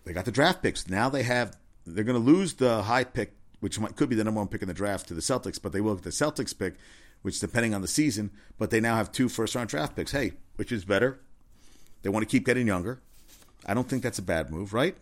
They 0.04 0.12
got 0.12 0.25
the 0.25 0.32
draft 0.32 0.62
picks. 0.62 0.88
Now 0.88 1.09
they 1.09 1.23
have. 1.23 1.56
They're 1.87 2.04
going 2.04 2.21
to 2.21 2.32
lose 2.32 2.54
the 2.54 2.82
high 2.82 3.04
pick, 3.04 3.35
which 3.61 3.78
might, 3.78 3.97
could 3.97 4.09
be 4.09 4.16
the 4.16 4.25
number 4.25 4.40
one 4.40 4.49
pick 4.49 4.62
in 4.62 4.68
the 4.68 4.75
draft, 4.75 5.09
to 5.09 5.14
the 5.14 5.21
Celtics, 5.21 5.61
but 5.61 5.73
they 5.73 5.80
will 5.80 5.94
get 5.94 6.04
the 6.04 6.11
Celtics 6.11 6.56
pick, 6.56 6.75
which 7.23 7.40
depending 7.40 7.75
on 7.75 7.82
the 7.82 7.88
season. 7.88 8.30
But 8.59 8.71
they 8.71 8.80
now 8.80 8.97
have 8.97 9.11
two 9.11 9.28
first 9.28 9.54
round 9.54 9.68
draft 9.68 9.97
picks. 9.97 10.12
Hey, 10.12 10.32
which 10.56 10.73
is 10.73 10.85
better? 10.85 11.21
They 12.02 12.09
want 12.09 12.23
to 12.23 12.30
keep 12.30 12.44
getting 12.44 12.66
younger. 12.66 13.00
I 13.64 13.75
don't 13.75 13.88
think 13.88 14.02
that's 14.02 14.18
a 14.18 14.23
bad 14.23 14.50
move, 14.50 14.73
right? 14.73 14.97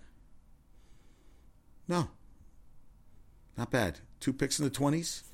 No. 1.89 2.11
Not 3.57 3.71
bad. 3.71 4.01
Two 4.21 4.33
picks 4.33 4.59
in 4.59 4.65
the 4.65 4.71
twenties. 4.71 5.25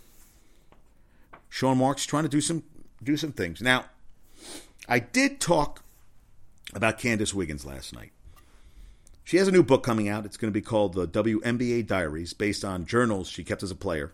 Sean 1.49 1.79
Marks 1.79 2.05
trying 2.05 2.25
to 2.25 2.29
do 2.29 2.41
some 2.41 2.63
do 3.03 3.17
some 3.17 3.33
things. 3.33 3.61
Now, 3.61 3.87
I 4.89 4.99
did 4.99 5.41
talk 5.41 5.83
about 6.75 6.99
Candice 6.99 7.35
Wiggins 7.35 7.65
last 7.65 7.95
night. 7.95 8.13
She 9.27 9.39
has 9.39 9.49
a 9.49 9.53
new 9.53 9.65
book 9.65 9.83
coming 9.83 10.09
out. 10.09 10.25
It's 10.25 10.37
going 10.37 10.53
to 10.53 10.57
be 10.57 10.65
called 10.65 10.95
The 10.95 11.09
WNBA 11.09 11.85
Diaries, 11.85 12.33
based 12.33 12.65
on 12.65 12.87
journals 12.87 13.29
she 13.29 13.43
kept 13.43 13.65
as 13.65 13.73
a 13.73 13.75
player. 13.75 14.13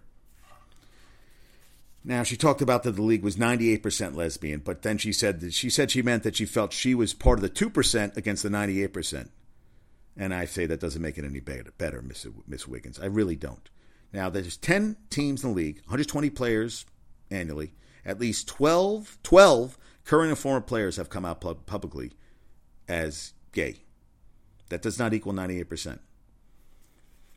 Now, 2.03 2.23
she 2.23 2.35
talked 2.35 2.63
about 2.63 2.83
that 2.85 2.93
the 2.93 3.03
league 3.03 3.23
was 3.23 3.37
98% 3.37 4.17
lesbian, 4.17 4.61
but 4.61 4.81
then 4.81 4.97
she 4.97 5.13
said 5.13 5.41
that 5.41 5.53
she 5.53 5.69
said 5.69 5.91
she 5.91 6.01
meant 6.01 6.23
that 6.23 6.37
she 6.37 6.47
felt 6.47 6.73
she 6.73 6.95
was 6.95 7.13
part 7.13 7.39
of 7.39 7.43
the 7.43 7.51
2% 7.51 8.17
against 8.17 8.43
the 8.43 8.49
98%. 8.49 9.29
And 10.17 10.33
I 10.33 10.47
say 10.47 10.65
that 10.65 10.81
doesn't 10.81 11.03
make 11.03 11.19
it 11.19 11.27
any 11.27 11.41
better, 11.41 11.73
better 11.77 12.03
Miss, 12.49 12.67
Wiggins. 12.67 12.99
I 12.99 13.05
really 13.05 13.37
don't. 13.37 13.69
Now, 14.15 14.31
there's 14.31 14.57
10 14.57 14.97
teams 15.11 15.45
in 15.45 15.51
the 15.51 15.57
league, 15.57 15.77
120 15.81 16.31
players 16.31 16.87
annually. 17.31 17.75
At 18.07 18.19
least 18.19 18.49
12, 18.49 19.19
12 19.23 19.79
current 20.07 20.31
and 20.31 20.39
former 20.39 20.63
players 20.63 20.97
have 20.97 21.11
come 21.11 21.27
out 21.27 21.43
publicly 21.67 22.13
as 22.89 23.35
gay. 23.53 23.83
That 24.73 24.81
does 24.81 24.99
not 24.99 25.13
equal 25.13 25.35
98%. 25.35 25.99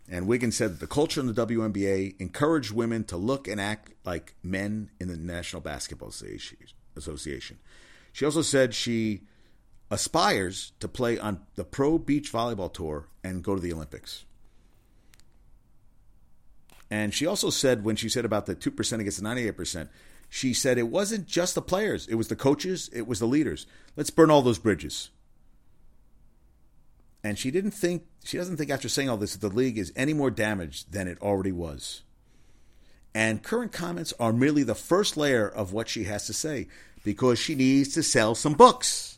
And 0.10 0.25
Wiggins 0.25 0.56
said 0.56 0.72
that 0.72 0.80
the 0.80 0.88
culture 0.88 1.20
in 1.20 1.27
the 1.27 1.34
WNBA 1.34 2.15
encouraged 2.18 2.72
women 2.72 3.04
to 3.06 3.18
look 3.18 3.50
and 3.50 3.60
act 3.60 3.92
like 4.06 4.36
men 4.42 4.89
in 5.01 5.10
the 5.10 5.18
National 5.18 5.62
Basketball 5.62 6.08
Association. 6.08 7.60
She 8.13 8.24
also 8.24 8.42
said 8.42 8.74
she 8.74 9.24
aspires 9.92 10.72
to 10.80 10.88
play 10.88 11.20
on 11.20 11.42
the 11.56 11.65
Pro 11.65 11.98
Beach 11.98 12.32
Volleyball 12.32 12.74
Tour 12.74 13.10
and 13.22 13.44
go 13.44 13.54
to 13.54 13.62
the 13.62 13.74
Olympics. 13.74 14.24
And 16.89 17.13
she 17.13 17.25
also 17.25 17.50
said, 17.50 17.84
when 17.84 17.98
she 17.98 18.08
said 18.08 18.24
about 18.24 18.46
the 18.46 18.56
2% 18.56 19.00
against 19.01 19.22
the 19.22 19.27
98%, 19.27 19.89
she 20.30 20.54
said 20.54 20.77
it 20.77 20.84
wasn't 20.84 21.27
just 21.27 21.54
the 21.54 21.62
players, 21.62 22.08
it 22.08 22.15
was 22.15 22.30
the 22.30 22.38
coaches, 22.38 22.89
it 22.94 23.06
was 23.06 23.20
the 23.20 23.27
leaders. 23.27 23.68
Let's 23.98 24.10
burn 24.10 24.32
all 24.32 24.42
those 24.42 24.58
bridges. 24.58 25.10
And 27.25 27.39
she 27.39 27.50
didn't 27.50 27.72
think, 27.72 28.03
she 28.24 28.38
doesn't 28.38 28.58
think 28.58 28.70
after 28.70 28.88
saying 28.88 29.10
all 29.10 29.17
this 29.17 29.36
that 29.36 29.41
the 29.41 29.53
league 29.53 29.79
is 29.79 29.91
any 29.96 30.13
more 30.13 30.29
damaged 30.29 30.91
than 30.91 31.08
it 31.08 31.20
already 31.24 31.51
was. 31.51 32.03
And 33.15 33.41
current 33.41 33.72
comments 33.72 34.13
are 34.20 34.32
merely 34.32 34.62
the 34.62 34.75
first 34.75 35.17
layer 35.17 35.48
of 35.48 35.74
what 35.74 35.89
she 35.89 36.03
has 36.03 36.27
to 36.27 36.34
say 36.34 36.67
because 37.03 37.39
she 37.39 37.55
needs 37.55 37.96
to 37.96 38.03
sell 38.03 38.36
some 38.36 38.53
books. 38.53 39.17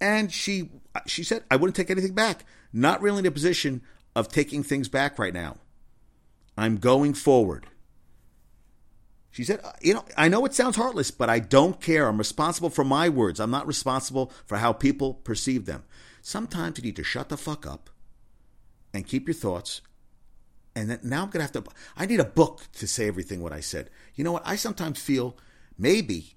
And 0.00 0.32
she 0.32 0.70
she 1.04 1.24
said, 1.24 1.42
I 1.50 1.56
wouldn't 1.56 1.74
take 1.74 1.90
anything 1.90 2.14
back. 2.14 2.44
Not 2.72 3.02
really 3.02 3.18
in 3.18 3.26
a 3.26 3.32
position 3.32 3.82
of 4.14 4.28
taking 4.28 4.62
things 4.62 4.88
back 4.88 5.18
right 5.18 5.34
now. 5.34 5.56
I'm 6.56 6.76
going 6.76 7.14
forward. 7.14 7.66
She 9.32 9.42
said, 9.42 9.62
uh, 9.64 9.72
You 9.82 9.94
know, 9.94 10.04
I 10.16 10.28
know 10.28 10.44
it 10.44 10.54
sounds 10.54 10.76
heartless, 10.76 11.10
but 11.10 11.28
I 11.28 11.40
don't 11.40 11.80
care. 11.80 12.06
I'm 12.06 12.18
responsible 12.18 12.70
for 12.70 12.84
my 12.84 13.08
words. 13.08 13.40
I'm 13.40 13.50
not 13.50 13.66
responsible 13.66 14.30
for 14.46 14.58
how 14.58 14.72
people 14.72 15.14
perceive 15.14 15.66
them. 15.66 15.82
Sometimes 16.22 16.78
you 16.78 16.84
need 16.84 16.96
to 16.96 17.04
shut 17.04 17.28
the 17.28 17.36
fuck 17.36 17.66
up 17.66 17.90
and 18.92 19.06
keep 19.06 19.26
your 19.26 19.34
thoughts. 19.34 19.80
And 20.74 20.90
then 20.90 21.00
now 21.02 21.22
I'm 21.22 21.30
going 21.30 21.46
to 21.46 21.52
have 21.52 21.64
to, 21.64 21.64
I 21.96 22.06
need 22.06 22.20
a 22.20 22.24
book 22.24 22.62
to 22.74 22.86
say 22.86 23.08
everything 23.08 23.42
what 23.42 23.52
I 23.52 23.60
said. 23.60 23.90
You 24.14 24.24
know 24.24 24.32
what? 24.32 24.42
I 24.46 24.56
sometimes 24.56 25.00
feel 25.00 25.36
maybe, 25.78 26.36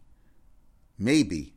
maybe 0.98 1.54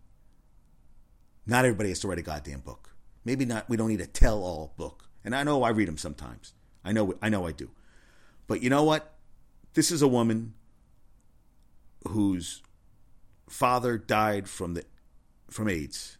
not 1.46 1.64
everybody 1.64 1.90
has 1.90 2.00
to 2.00 2.08
write 2.08 2.18
a 2.18 2.22
goddamn 2.22 2.60
book. 2.60 2.90
Maybe 3.24 3.44
not, 3.44 3.68
we 3.68 3.76
don't 3.76 3.88
need 3.88 4.00
a 4.00 4.06
tell 4.06 4.42
all 4.42 4.74
book. 4.76 5.08
And 5.24 5.34
I 5.34 5.42
know 5.42 5.62
I 5.62 5.70
read 5.70 5.88
them 5.88 5.98
sometimes. 5.98 6.52
I 6.84 6.92
know, 6.92 7.14
I 7.22 7.28
know 7.28 7.46
I 7.46 7.52
do. 7.52 7.70
But 8.46 8.62
you 8.62 8.70
know 8.70 8.84
what? 8.84 9.14
This 9.74 9.90
is 9.90 10.02
a 10.02 10.08
woman 10.08 10.54
whose 12.08 12.62
father 13.48 13.98
died 13.98 14.48
from 14.48 14.74
the 14.74 14.84
from 15.50 15.68
AIDS 15.68 16.18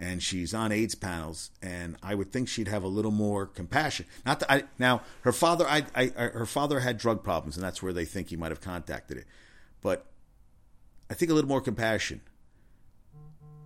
and 0.00 0.22
she's 0.22 0.54
on 0.54 0.72
AIDS 0.72 0.94
panels, 0.94 1.50
and 1.60 1.96
I 2.02 2.14
would 2.14 2.32
think 2.32 2.48
she'd 2.48 2.68
have 2.68 2.82
a 2.82 2.88
little 2.88 3.10
more 3.10 3.44
compassion. 3.44 4.06
Not 4.24 4.40
that 4.40 4.50
I 4.50 4.64
now 4.78 5.02
her 5.22 5.32
father, 5.32 5.66
I, 5.68 5.84
I, 5.94 6.06
her 6.06 6.46
father 6.46 6.80
had 6.80 6.96
drug 6.96 7.22
problems, 7.22 7.56
and 7.56 7.64
that's 7.64 7.82
where 7.82 7.92
they 7.92 8.06
think 8.06 8.30
he 8.30 8.36
might 8.36 8.50
have 8.50 8.62
contacted 8.62 9.18
it. 9.18 9.26
But 9.82 10.06
I 11.10 11.14
think 11.14 11.30
a 11.30 11.34
little 11.34 11.48
more 11.48 11.60
compassion. 11.60 12.22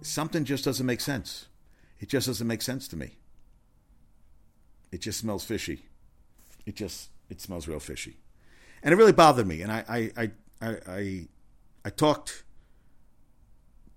Something 0.02 0.44
just 0.44 0.64
doesn't 0.64 0.84
make 0.84 1.00
sense. 1.00 1.46
It 2.00 2.08
just 2.08 2.26
doesn't 2.26 2.46
make 2.46 2.62
sense 2.62 2.88
to 2.88 2.96
me. 2.96 3.12
It 4.90 5.00
just 5.00 5.20
smells 5.20 5.44
fishy. 5.44 5.84
It 6.66 6.74
just 6.74 7.10
it 7.30 7.40
smells 7.40 7.68
real 7.68 7.80
fishy, 7.80 8.16
and 8.82 8.92
it 8.92 8.96
really 8.96 9.12
bothered 9.12 9.46
me. 9.46 9.62
And 9.62 9.70
I 9.70 9.84
I 9.88 10.10
I 10.16 10.30
I, 10.60 10.76
I, 10.88 11.24
I 11.84 11.90
talked 11.90 12.43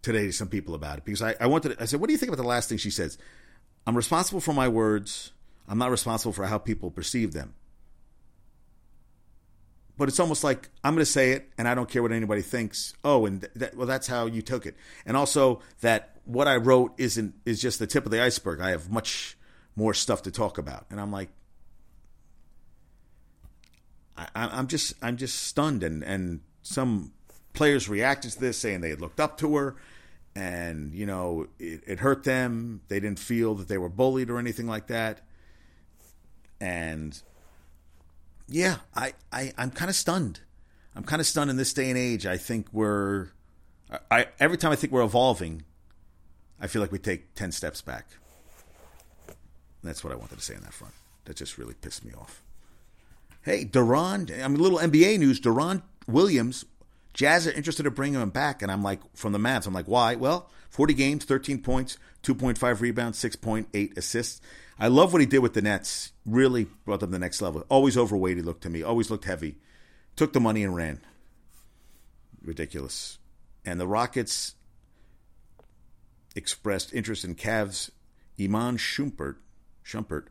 today 0.01 0.25
to 0.25 0.33
some 0.33 0.47
people 0.47 0.75
about 0.75 0.99
it 0.99 1.05
because 1.05 1.21
I, 1.21 1.35
I 1.39 1.47
wanted 1.47 1.69
to, 1.69 1.81
I 1.81 1.85
said, 1.85 1.99
what 1.99 2.07
do 2.07 2.13
you 2.13 2.17
think 2.17 2.29
about 2.29 2.41
the 2.41 2.47
last 2.47 2.69
thing 2.69 2.77
she 2.77 2.91
says? 2.91 3.17
I'm 3.85 3.95
responsible 3.95 4.41
for 4.41 4.53
my 4.53 4.67
words. 4.67 5.31
I'm 5.67 5.77
not 5.77 5.91
responsible 5.91 6.33
for 6.33 6.45
how 6.45 6.57
people 6.57 6.91
perceive 6.91 7.33
them. 7.33 7.53
But 9.97 10.09
it's 10.09 10.19
almost 10.19 10.43
like 10.43 10.69
I'm 10.83 10.93
going 10.93 11.01
to 11.01 11.11
say 11.11 11.31
it 11.31 11.49
and 11.57 11.67
I 11.67 11.73
don't 11.73 11.89
care 11.89 12.03
what 12.03 12.11
anybody 12.11 12.43
thinks. 12.43 12.93
Oh, 13.03 13.25
and 13.25 13.41
that, 13.55 13.75
well, 13.75 13.87
that's 13.87 14.07
how 14.07 14.27
you 14.27 14.41
took 14.41 14.65
it. 14.65 14.75
And 15.05 15.17
also 15.17 15.61
that 15.81 16.17
what 16.25 16.47
I 16.47 16.57
wrote 16.57 16.93
isn't 16.97 17.33
is 17.45 17.61
just 17.61 17.79
the 17.79 17.87
tip 17.87 18.05
of 18.05 18.11
the 18.11 18.21
iceberg. 18.21 18.61
I 18.61 18.69
have 18.69 18.91
much 18.91 19.37
more 19.75 19.93
stuff 19.93 20.21
to 20.23 20.31
talk 20.31 20.57
about. 20.57 20.85
And 20.91 21.01
I'm 21.01 21.11
like, 21.11 21.29
I, 24.15 24.27
I'm 24.35 24.67
just 24.67 24.93
I'm 25.01 25.17
just 25.17 25.41
stunned. 25.43 25.83
And 25.83 26.03
and 26.03 26.41
some 26.61 27.13
players 27.57 27.89
reacted 27.89 28.31
to 28.31 28.39
this 28.39 28.57
saying 28.57 28.81
they 28.81 28.91
had 28.91 29.01
looked 29.01 29.19
up 29.19 29.37
to 29.39 29.55
her 29.55 29.75
and 30.35 30.93
you 30.93 31.07
know 31.07 31.47
it, 31.59 31.81
it, 31.87 31.99
hurt 31.99 32.23
them. 32.23 32.81
They 32.87 32.99
didn't 32.99 33.17
feel 33.17 33.55
that 33.55 33.67
they 33.67 33.79
were 33.79 33.89
bullied 33.89 34.29
or 34.29 34.37
anything 34.37 34.67
like 34.67 34.87
that. 34.87 35.21
And 36.61 37.19
yeah 38.49 38.77
i, 38.95 39.13
I 39.31 39.51
i'm 39.57 39.71
kind 39.71 39.89
of 39.89 39.95
stunned. 39.95 40.41
I'm 40.95 41.03
kind 41.03 41.19
of 41.19 41.25
stunned 41.25 41.49
in 41.49 41.57
this 41.57 41.73
day 41.73 41.89
and 41.89 41.97
age. 41.97 42.25
I 42.25 42.37
think 42.37 42.67
we're 42.71 43.29
I, 44.11 44.27
every 44.39 44.57
time 44.57 44.71
i 44.71 44.75
think 44.75 44.93
we're 44.93 45.01
evolving 45.01 45.63
i 46.59 46.67
feel 46.67 46.81
like 46.81 46.91
we 46.91 46.99
take 46.99 47.33
10 47.33 47.51
steps 47.51 47.81
back. 47.81 48.05
That's 49.83 50.03
what 50.03 50.13
i 50.13 50.15
wanted 50.15 50.37
to 50.37 50.43
say 50.43 50.55
on 50.55 50.61
that 50.61 50.73
front. 50.73 50.93
That 51.25 51.35
just 51.35 51.57
really 51.57 51.73
pissed 51.73 52.05
me 52.05 52.11
off. 52.13 52.43
Hey 53.41 53.65
Deron, 53.65 54.31
i 54.43 54.47
mean 54.47 54.59
a 54.59 54.63
little 54.63 54.79
nba 54.79 55.17
news 55.17 55.41
Deron 55.41 55.81
williams 56.07 56.63
Jazz 57.17 57.47
are 57.47 57.51
interested 57.51 57.87
in 57.87 57.93
bringing 57.93 58.21
him 58.21 58.29
back, 58.29 58.61
and 58.61 58.71
I'm 58.71 58.83
like, 58.83 58.99
from 59.15 59.33
the 59.33 59.39
Mavs, 59.39 59.65
I'm 59.65 59.73
like, 59.73 59.87
why? 59.87 60.13
Well, 60.13 60.51
40 60.69 60.93
games, 60.93 61.25
13 61.25 61.63
points, 61.63 61.97
2.5 62.21 62.79
rebounds, 62.79 63.17
6.8 63.19 63.97
assists. 63.97 64.39
I 64.77 64.87
love 64.87 65.13
what 65.13 65.19
he 65.19 65.25
did 65.25 65.39
with 65.39 65.55
the 65.55 65.63
Nets. 65.63 66.11
Really 66.27 66.67
brought 66.85 66.99
them 66.99 67.09
to 67.09 67.13
the 67.13 67.19
next 67.19 67.41
level. 67.41 67.65
Always 67.69 67.97
overweight, 67.97 68.37
he 68.37 68.43
looked 68.43 68.61
to 68.61 68.69
me. 68.69 68.83
Always 68.83 69.09
looked 69.09 69.25
heavy. 69.25 69.55
Took 70.15 70.33
the 70.33 70.39
money 70.39 70.63
and 70.63 70.75
ran. 70.75 71.01
Ridiculous. 72.39 73.17
And 73.65 73.79
the 73.79 73.87
Rockets 73.87 74.53
expressed 76.35 76.93
interest 76.93 77.25
in 77.25 77.33
Cavs 77.33 77.89
Iman 78.39 78.77
Shumpert, 78.77 79.37
Shumpert, 79.83 80.25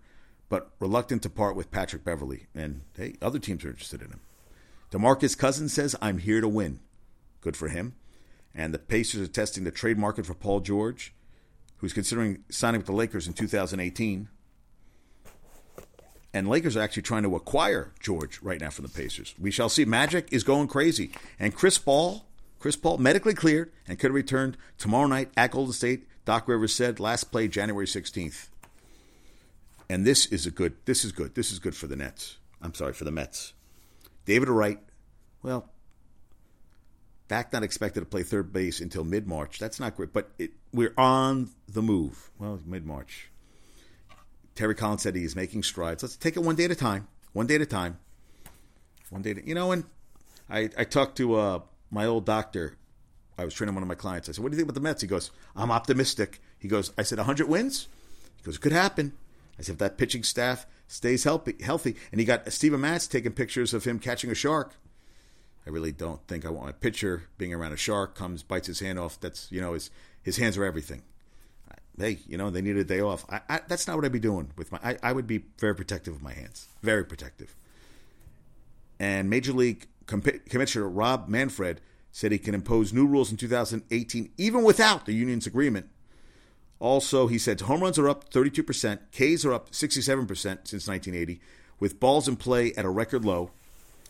but 0.49 0.71
reluctant 0.79 1.25
to 1.25 1.31
part 1.31 1.57
with 1.57 1.73
Patrick 1.73 2.05
Beverley. 2.05 2.47
And 2.55 2.83
hey, 2.97 3.15
other 3.21 3.41
teams 3.41 3.65
are 3.65 3.71
interested 3.71 4.03
in 4.03 4.11
him. 4.11 4.21
DeMarcus 4.91 5.37
Cousins 5.37 5.73
says, 5.73 5.97
I'm 6.01 6.19
here 6.19 6.41
to 6.41 6.49
win. 6.49 6.81
Good 7.41 7.57
for 7.57 7.69
him. 7.69 7.95
And 8.55 8.73
the 8.73 8.79
Pacers 8.79 9.21
are 9.21 9.31
testing 9.31 9.65
the 9.65 9.71
trade 9.71 9.99
market 9.99 10.27
for 10.27 10.35
Paul 10.35 10.61
George, 10.61 11.13
who's 11.79 11.93
considering 11.93 12.45
signing 12.49 12.81
with 12.81 12.87
the 12.87 12.93
Lakers 12.93 13.27
in 13.27 13.35
2018. 13.35 14.29
And 16.33 16.49
Lakers 16.49 16.77
are 16.77 16.83
actually 16.83 17.03
trying 17.03 17.23
to 17.23 17.35
acquire 17.35 17.93
George 18.01 18.41
right 18.43 18.61
now 18.61 18.71
from 18.71 18.85
the 18.85 18.91
Pacers. 18.91 19.35
We 19.39 19.51
shall 19.51 19.69
see. 19.69 19.85
Magic 19.85 20.29
is 20.33 20.45
going 20.45 20.69
crazy. 20.69 21.11
And 21.39 21.55
Chris 21.55 21.79
Paul, 21.79 22.27
Chris 22.59 22.77
Paul, 22.77 22.99
medically 22.99 23.35
cleared 23.35 23.73
and 23.89 23.99
could 23.99 24.11
have 24.11 24.15
returned 24.15 24.57
tomorrow 24.79 25.07
night 25.07 25.31
at 25.37 25.53
Golden 25.53 25.73
State. 25.73 26.07
Doc 26.25 26.49
Rivers 26.49 26.75
said 26.75 27.01
last 27.01 27.25
play 27.33 27.49
January 27.49 27.87
16th. 27.87 28.49
And 29.89 30.05
this 30.05 30.27
is 30.27 30.47
a 30.47 30.51
good. 30.51 30.75
This 30.85 31.05
is 31.05 31.13
good. 31.13 31.35
This 31.35 31.53
is 31.53 31.59
good 31.59 31.77
for 31.77 31.87
the 31.87 31.97
Nets. 31.97 32.37
I'm 32.61 32.75
sorry 32.75 32.93
for 32.93 33.05
the 33.05 33.13
Mets. 33.13 33.55
David 34.27 34.49
Wright, 34.49 34.79
well, 35.43 35.71
back 37.29 37.53
not 37.53 37.63
expected 37.63 38.01
to 38.01 38.07
play 38.07 38.25
third 38.25 38.53
base 38.53 38.81
until 38.81 39.05
mid 39.05 39.27
March. 39.27 39.59
That's 39.59 39.81
not 39.81 39.97
great, 39.97 40.13
but 40.13 40.31
it, 40.39 40.51
we're 40.73 40.93
on 40.99 41.51
the 41.69 41.81
move. 41.81 42.31
Well, 42.39 42.61
mid 42.67 42.85
March. 42.85 43.31
Terry 44.55 44.75
Collins 44.75 45.03
said 45.03 45.15
he 45.15 45.25
is 45.25 45.37
making 45.37 45.63
strides. 45.63 46.03
Let's 46.03 46.17
take 46.17 46.37
it 46.37 46.43
one 46.43 46.57
day 46.57 46.65
at 46.65 46.71
a 46.71 46.77
time. 46.77 47.09
One 47.33 47.47
day 47.47 47.55
at 47.55 47.61
a 47.61 47.67
time. 47.67 47.99
One 49.11 49.23
day. 49.23 49.31
At, 49.33 49.47
you 49.47 49.55
know, 49.55 49.71
and 49.73 49.85
I, 50.51 50.71
I 50.77 50.85
talked 50.85 51.17
to 51.19 51.37
uh, 51.37 51.61
my 51.91 52.07
old 52.07 52.27
doctor. 52.27 52.77
I 53.39 53.45
was 53.45 53.55
training 53.55 53.75
one 53.75 53.83
of 53.83 53.89
my 53.89 53.95
clients. 53.95 54.29
I 54.29 54.33
said, 54.33 54.43
"What 54.43 54.51
do 54.51 54.57
you 54.57 54.59
think 54.59 54.71
about 54.71 54.81
the 54.81 54.89
Mets?" 54.89 55.03
He 55.03 55.09
goes, 55.09 55.31
"I'm 55.55 55.71
optimistic." 55.71 56.41
He 56.59 56.69
goes, 56.69 56.93
"I 56.99 57.03
said 57.03 57.19
100 57.19 57.49
wins." 57.49 57.87
He 58.39 58.43
goes, 58.43 58.57
"It 58.57 58.61
could 58.61 58.73
happen." 58.73 59.13
I 59.59 59.63
said, 59.63 59.75
"If 59.75 59.79
that 59.79 59.99
pitching 59.99 60.23
staff 60.23 60.67
stays 60.87 61.25
healthy, 61.25 61.57
healthy," 61.63 61.97
and 62.11 62.21
he 62.21 62.25
got 62.25 62.51
Steven 62.53 62.81
Matz 62.81 63.07
taking 63.07 63.33
pictures 63.33 63.75
of 63.75 63.85
him 63.85 63.99
catching 63.99 64.31
a 64.31 64.35
shark. 64.35 64.75
I 65.67 65.71
really 65.71 65.93
don't 65.93 66.25
think 66.29 66.45
I 66.45 66.51
want 66.51 66.67
my 66.67 66.73
pitcher 66.73 67.25
being 67.39 67.53
around 67.53 67.73
a 67.73 67.77
shark 67.77 68.15
comes 68.15 68.43
bites 68.43 68.69
his 68.69 68.81
hand 68.81 68.99
off. 68.99 69.19
That's 69.21 69.51
you 69.51 69.61
know 69.61 69.73
his 69.73 69.91
his 70.23 70.37
hands 70.37 70.57
are 70.57 70.65
everything 70.65 71.03
hey, 71.99 72.19
you 72.27 72.37
know, 72.37 72.51
they 72.51 72.63
need 72.63 72.77
a 72.77 72.85
day 72.85 73.01
off. 73.01 73.25
I, 73.31 73.41
I, 73.49 73.61
that's 73.67 73.87
not 73.87 73.97
what 73.97 74.05
I'd 74.05 74.13
be 74.13 74.19
doing 74.19 74.53
with 74.57 74.71
my. 74.73 74.79
I, 74.83 74.97
I, 75.03 75.13
would 75.13 75.27
be 75.27 75.45
very 75.59 75.75
protective 75.75 76.15
of 76.15 76.23
my 76.23 76.33
hands, 76.33 76.69
very 76.83 77.05
protective. 77.05 77.55
And 78.99 79.29
Major 79.29 79.53
League 79.53 79.87
Commissioner 80.07 80.89
Rob 80.89 81.29
Manfred 81.29 81.81
said 82.13 82.33
he 82.33 82.39
can 82.39 82.55
impose 82.55 82.93
new 82.93 83.07
rules 83.07 83.31
in 83.31 83.37
2018, 83.37 84.31
even 84.39 84.63
without 84.63 85.07
the 85.07 85.13
union's 85.13 85.47
agreement. 85.47 85.89
Also, 86.79 87.27
he 87.27 87.39
said 87.39 87.61
home 87.63 87.81
runs 87.81 87.99
are 87.99 88.09
up 88.09 88.31
32%, 88.31 88.99
Ks 89.11 89.45
are 89.45 89.53
up 89.53 89.71
67% 89.71 90.29
since 90.29 90.89
1980, 90.89 91.41
with 91.81 91.99
balls 91.99 92.29
in 92.29 92.37
play 92.37 92.73
at 92.75 92.85
a 92.85 92.91
record 92.91 93.25
low. 93.25 93.51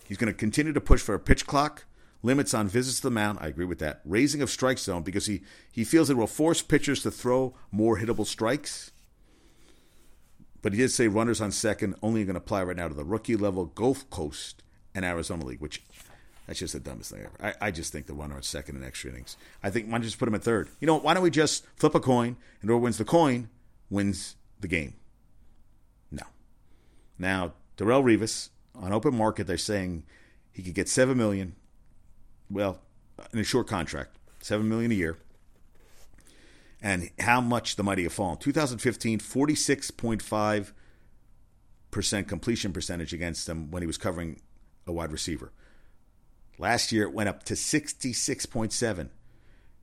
He's 0.07 0.17
going 0.17 0.33
to 0.33 0.39
continue 0.39 0.73
to 0.73 0.81
push 0.81 1.01
for 1.01 1.15
a 1.15 1.21
pitch 1.21 1.47
clock 1.47 1.85
limits 2.23 2.55
on 2.55 2.69
visits 2.69 2.97
to 2.97 3.05
the 3.05 3.11
mound. 3.11 3.39
I 3.41 3.47
agree 3.47 3.65
with 3.65 3.79
that. 3.79 4.01
Raising 4.05 4.43
of 4.43 4.51
strike 4.51 4.79
zone 4.79 5.03
because 5.03 5.27
he, 5.27 5.43
he 5.71 5.85
feels 5.85 6.11
it 6.11 6.17
will 6.17 6.27
force 6.27 6.63
pitchers 6.63 7.03
to 7.03 7.11
throw 7.11 7.55
more 7.71 7.99
hittable 7.99 8.27
strikes. 8.27 8.91
But 10.63 10.73
he 10.73 10.79
did 10.79 10.91
say 10.91 11.07
runners 11.07 11.41
on 11.41 11.53
second 11.53 11.95
only 12.03 12.25
going 12.25 12.35
to 12.35 12.41
apply 12.41 12.65
right 12.65 12.77
now 12.77 12.89
to 12.89 12.95
the 12.95 13.05
rookie 13.05 13.37
level 13.37 13.67
Gulf 13.67 14.09
Coast 14.11 14.63
and 14.95 15.05
Arizona 15.05 15.45
League, 15.45 15.61
which 15.61 15.83
that's 16.47 16.59
just 16.59 16.73
the 16.73 16.81
dumbest 16.81 17.11
thing 17.11 17.25
ever. 17.25 17.55
I, 17.61 17.67
I 17.67 17.71
just 17.71 17.93
think 17.93 18.07
the 18.07 18.15
runner 18.15 18.37
on 18.37 18.43
second 18.43 18.77
in 18.77 18.85
extra 18.85 19.11
innings. 19.11 19.37
I 19.63 19.71
think 19.71 19.87
why 19.87 19.93
don't 19.93 20.03
you 20.03 20.09
just 20.09 20.19
put 20.19 20.29
him 20.29 20.35
at 20.35 20.43
third? 20.43 20.69
You 20.81 20.87
know, 20.87 20.99
why 20.99 21.15
don't 21.15 21.23
we 21.23 21.31
just 21.31 21.67
flip 21.77 21.95
a 21.95 22.01
coin 22.01 22.37
and 22.61 22.71
whoever 22.71 22.79
wins 22.79 22.99
the 22.99 23.05
coin 23.05 23.49
wins 23.91 24.37
the 24.61 24.69
game? 24.69 24.95
No. 26.11 26.23
Now, 27.19 27.55
Darrelle 27.77 28.05
Revis 28.05 28.51
on 28.75 28.93
open 28.93 29.17
market, 29.17 29.47
they're 29.47 29.59
saying 29.59 30.05
he 30.53 30.63
could 30.63 30.75
get 30.75 30.89
seven 30.89 31.17
million 31.17 31.57
well, 32.51 32.81
in 33.33 33.39
a 33.39 33.45
short 33.45 33.67
contract, 33.67 34.17
seven 34.41 34.69
million 34.69 34.93
a 34.93 34.95
year. 34.95 35.19
And 36.81 37.11
how 37.19 37.41
much 37.41 37.77
the 37.77 37.83
mighty 37.83 38.05
have 38.05 38.13
fallen. 38.13 38.39
2015, 38.39 39.19
46.5 39.19 40.73
percent 41.91 42.29
completion 42.29 42.73
percentage 42.73 43.15
against 43.15 43.49
him 43.49 43.71
when 43.71 43.83
he 43.83 43.87
was 43.87 43.97
covering 43.97 44.41
a 44.87 44.93
wide 44.93 45.11
receiver. 45.11 45.51
Last 46.59 46.93
year 46.93 47.05
it 47.05 47.13
went 47.13 47.29
up 47.29 47.43
to 47.45 47.55
66.7. 47.55 49.09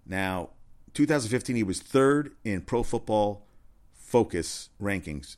Now, 0.05 0.49
2015 0.93 1.55
he 1.55 1.63
was 1.63 1.79
third 1.79 2.33
in 2.43 2.61
Pro 2.61 2.83
Football 2.83 3.45
Focus 3.93 4.69
rankings. 4.81 5.37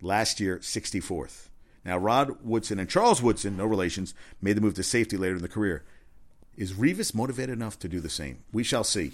Last 0.00 0.40
year, 0.40 0.58
64th. 0.58 1.48
Now, 1.84 1.98
Rod 1.98 2.42
Woodson 2.42 2.80
and 2.80 2.90
Charles 2.90 3.22
Woodson, 3.22 3.56
no 3.56 3.64
relations, 3.64 4.12
made 4.42 4.56
the 4.56 4.60
move 4.60 4.74
to 4.74 4.82
safety 4.82 5.16
later 5.16 5.36
in 5.36 5.42
the 5.42 5.48
career. 5.48 5.84
Is 6.56 6.72
Revis 6.72 7.14
motivated 7.14 7.52
enough 7.52 7.78
to 7.78 7.88
do 7.88 8.00
the 8.00 8.08
same? 8.08 8.38
We 8.52 8.64
shall 8.64 8.82
see. 8.82 9.12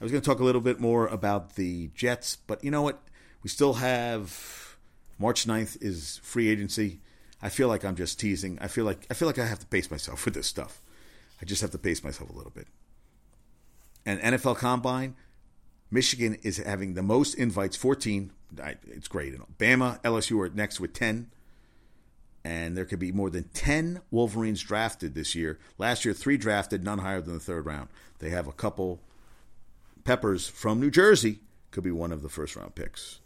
I 0.00 0.04
was 0.04 0.10
going 0.10 0.22
to 0.22 0.26
talk 0.26 0.40
a 0.40 0.44
little 0.44 0.62
bit 0.62 0.80
more 0.80 1.06
about 1.06 1.56
the 1.56 1.90
Jets, 1.94 2.36
but 2.36 2.64
you 2.64 2.70
know 2.70 2.80
what? 2.80 3.02
We 3.42 3.50
still 3.50 3.74
have 3.74 4.76
March 5.18 5.46
9th 5.46 5.82
is 5.82 6.20
free 6.22 6.48
agency. 6.48 7.00
I 7.42 7.48
feel 7.48 7.68
like 7.68 7.84
I'm 7.84 7.96
just 7.96 8.20
teasing. 8.20 8.58
I 8.60 8.68
feel 8.68 8.84
like 8.84 9.06
I 9.10 9.14
feel 9.14 9.26
like 9.26 9.38
I 9.38 9.46
have 9.46 9.60
to 9.60 9.66
pace 9.66 9.90
myself 9.90 10.24
with 10.24 10.34
this 10.34 10.46
stuff. 10.46 10.82
I 11.40 11.44
just 11.44 11.62
have 11.62 11.70
to 11.70 11.78
pace 11.78 12.04
myself 12.04 12.30
a 12.30 12.34
little 12.34 12.50
bit. 12.50 12.66
And 14.04 14.20
NFL 14.20 14.56
Combine, 14.56 15.14
Michigan 15.90 16.36
is 16.42 16.58
having 16.58 16.94
the 16.94 17.02
most 17.02 17.34
invites, 17.34 17.76
14. 17.76 18.32
It's 18.88 19.08
great. 19.08 19.32
And 19.32 19.42
Bama, 19.58 20.00
LSU 20.02 20.40
are 20.44 20.50
next 20.50 20.80
with 20.80 20.92
10 20.92 21.30
and 22.44 22.76
there 22.76 22.84
could 22.84 22.98
be 22.98 23.12
more 23.12 23.30
than 23.30 23.44
10 23.52 24.00
Wolverines 24.10 24.62
drafted 24.62 25.14
this 25.14 25.34
year. 25.34 25.58
Last 25.78 26.04
year, 26.04 26.14
three 26.14 26.36
drafted, 26.36 26.82
none 26.82 26.98
higher 26.98 27.20
than 27.20 27.34
the 27.34 27.40
third 27.40 27.66
round. 27.66 27.88
They 28.18 28.30
have 28.30 28.46
a 28.46 28.52
couple. 28.52 29.00
Peppers 30.04 30.48
from 30.48 30.80
New 30.80 30.90
Jersey 30.90 31.40
could 31.70 31.84
be 31.84 31.90
one 31.90 32.12
of 32.12 32.22
the 32.22 32.28
first 32.28 32.56
round 32.56 32.74
picks. 32.74 33.20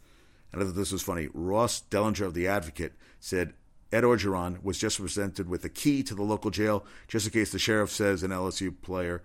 And 0.52 0.60
I 0.60 0.66
thought 0.66 0.74
this 0.74 0.92
was 0.92 1.02
funny. 1.02 1.28
Ross 1.32 1.82
Dellenger 1.90 2.26
of 2.26 2.34
The 2.34 2.48
Advocate 2.48 2.94
said 3.20 3.54
Ed 3.94 4.02
Orgeron 4.02 4.60
was 4.64 4.76
just 4.76 4.98
presented 4.98 5.48
with 5.48 5.64
a 5.64 5.68
key 5.68 6.02
to 6.02 6.16
the 6.16 6.22
local 6.22 6.50
jail 6.50 6.84
just 7.06 7.26
in 7.26 7.32
case 7.32 7.52
the 7.52 7.60
sheriff 7.60 7.90
says 7.90 8.24
an 8.24 8.32
LSU 8.32 8.74
player, 8.82 9.22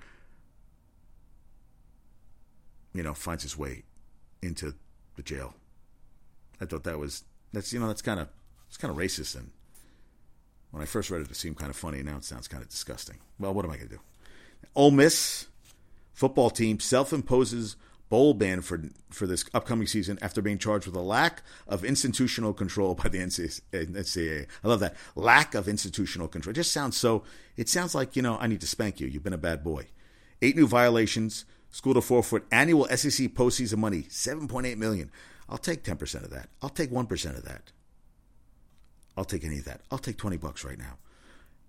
you 2.93 3.01
know, 3.01 3.15
finds 3.15 3.41
his 3.41 3.57
way 3.57 3.81
into 4.43 4.75
the 5.15 5.23
jail. 5.23 5.55
I 6.61 6.65
thought 6.65 6.83
that 6.83 6.99
was 6.99 7.23
that's 7.51 7.73
you 7.73 7.79
know 7.79 7.87
that's 7.87 8.03
kind 8.03 8.19
of 8.19 8.27
it's 8.67 8.77
kind 8.77 8.91
of 8.91 8.97
racist 8.97 9.35
and 9.35 9.49
when 10.69 10.83
I 10.83 10.85
first 10.85 11.09
read 11.09 11.21
it, 11.21 11.31
it 11.31 11.35
seemed 11.35 11.57
kind 11.57 11.71
of 11.71 11.75
funny. 11.75 12.03
Now 12.03 12.17
it 12.17 12.23
sounds 12.23 12.47
kind 12.47 12.61
of 12.61 12.69
disgusting. 12.69 13.17
Well, 13.39 13.55
what 13.55 13.65
am 13.65 13.71
I 13.71 13.77
going 13.77 13.89
to 13.89 13.95
do? 13.95 14.01
Ole 14.75 14.91
Miss 14.91 15.47
football 16.13 16.51
team 16.51 16.79
self 16.79 17.11
imposes 17.11 17.75
bowl 18.09 18.33
ban 18.33 18.61
for 18.61 18.81
for 19.09 19.27
this 19.27 19.45
upcoming 19.53 19.87
season 19.87 20.17
after 20.21 20.41
being 20.41 20.57
charged 20.57 20.85
with 20.85 20.95
a 20.95 21.01
lack 21.01 21.41
of 21.67 21.83
institutional 21.83 22.53
control 22.53 22.95
by 22.95 23.09
the 23.09 23.19
NCAA. 23.19 24.47
I 24.63 24.67
love 24.67 24.79
that 24.79 24.95
lack 25.15 25.55
of 25.55 25.67
institutional 25.67 26.27
control. 26.27 26.51
It 26.51 26.55
just 26.55 26.71
sounds 26.71 26.97
so. 26.97 27.23
It 27.55 27.69
sounds 27.69 27.95
like 27.95 28.15
you 28.15 28.21
know 28.21 28.37
I 28.39 28.47
need 28.47 28.61
to 28.61 28.67
spank 28.67 28.99
you. 28.99 29.07
You've 29.07 29.23
been 29.23 29.33
a 29.33 29.37
bad 29.37 29.63
boy. 29.63 29.87
Eight 30.41 30.55
new 30.55 30.67
violations. 30.67 31.45
School 31.71 31.93
to 31.93 32.01
forfeit 32.01 32.43
annual 32.51 32.85
SEC 32.87 33.27
postseason 33.35 33.77
money, 33.77 34.05
seven 34.09 34.47
point 34.47 34.65
eight 34.65 34.77
million. 34.77 35.11
I'll 35.47 35.57
take 35.57 35.83
ten 35.83 35.97
percent 35.97 36.25
of 36.25 36.31
that. 36.31 36.49
I'll 36.61 36.69
take 36.69 36.91
one 36.91 37.05
percent 37.05 37.37
of 37.37 37.45
that. 37.45 37.71
I'll 39.19 39.25
take 39.25 39.43
any 39.43 39.59
of 39.59 39.65
that. 39.65 39.81
I'll 39.91 39.97
take 39.97 40.17
20 40.17 40.37
bucks 40.37 40.63
right 40.63 40.77
now. 40.77 40.97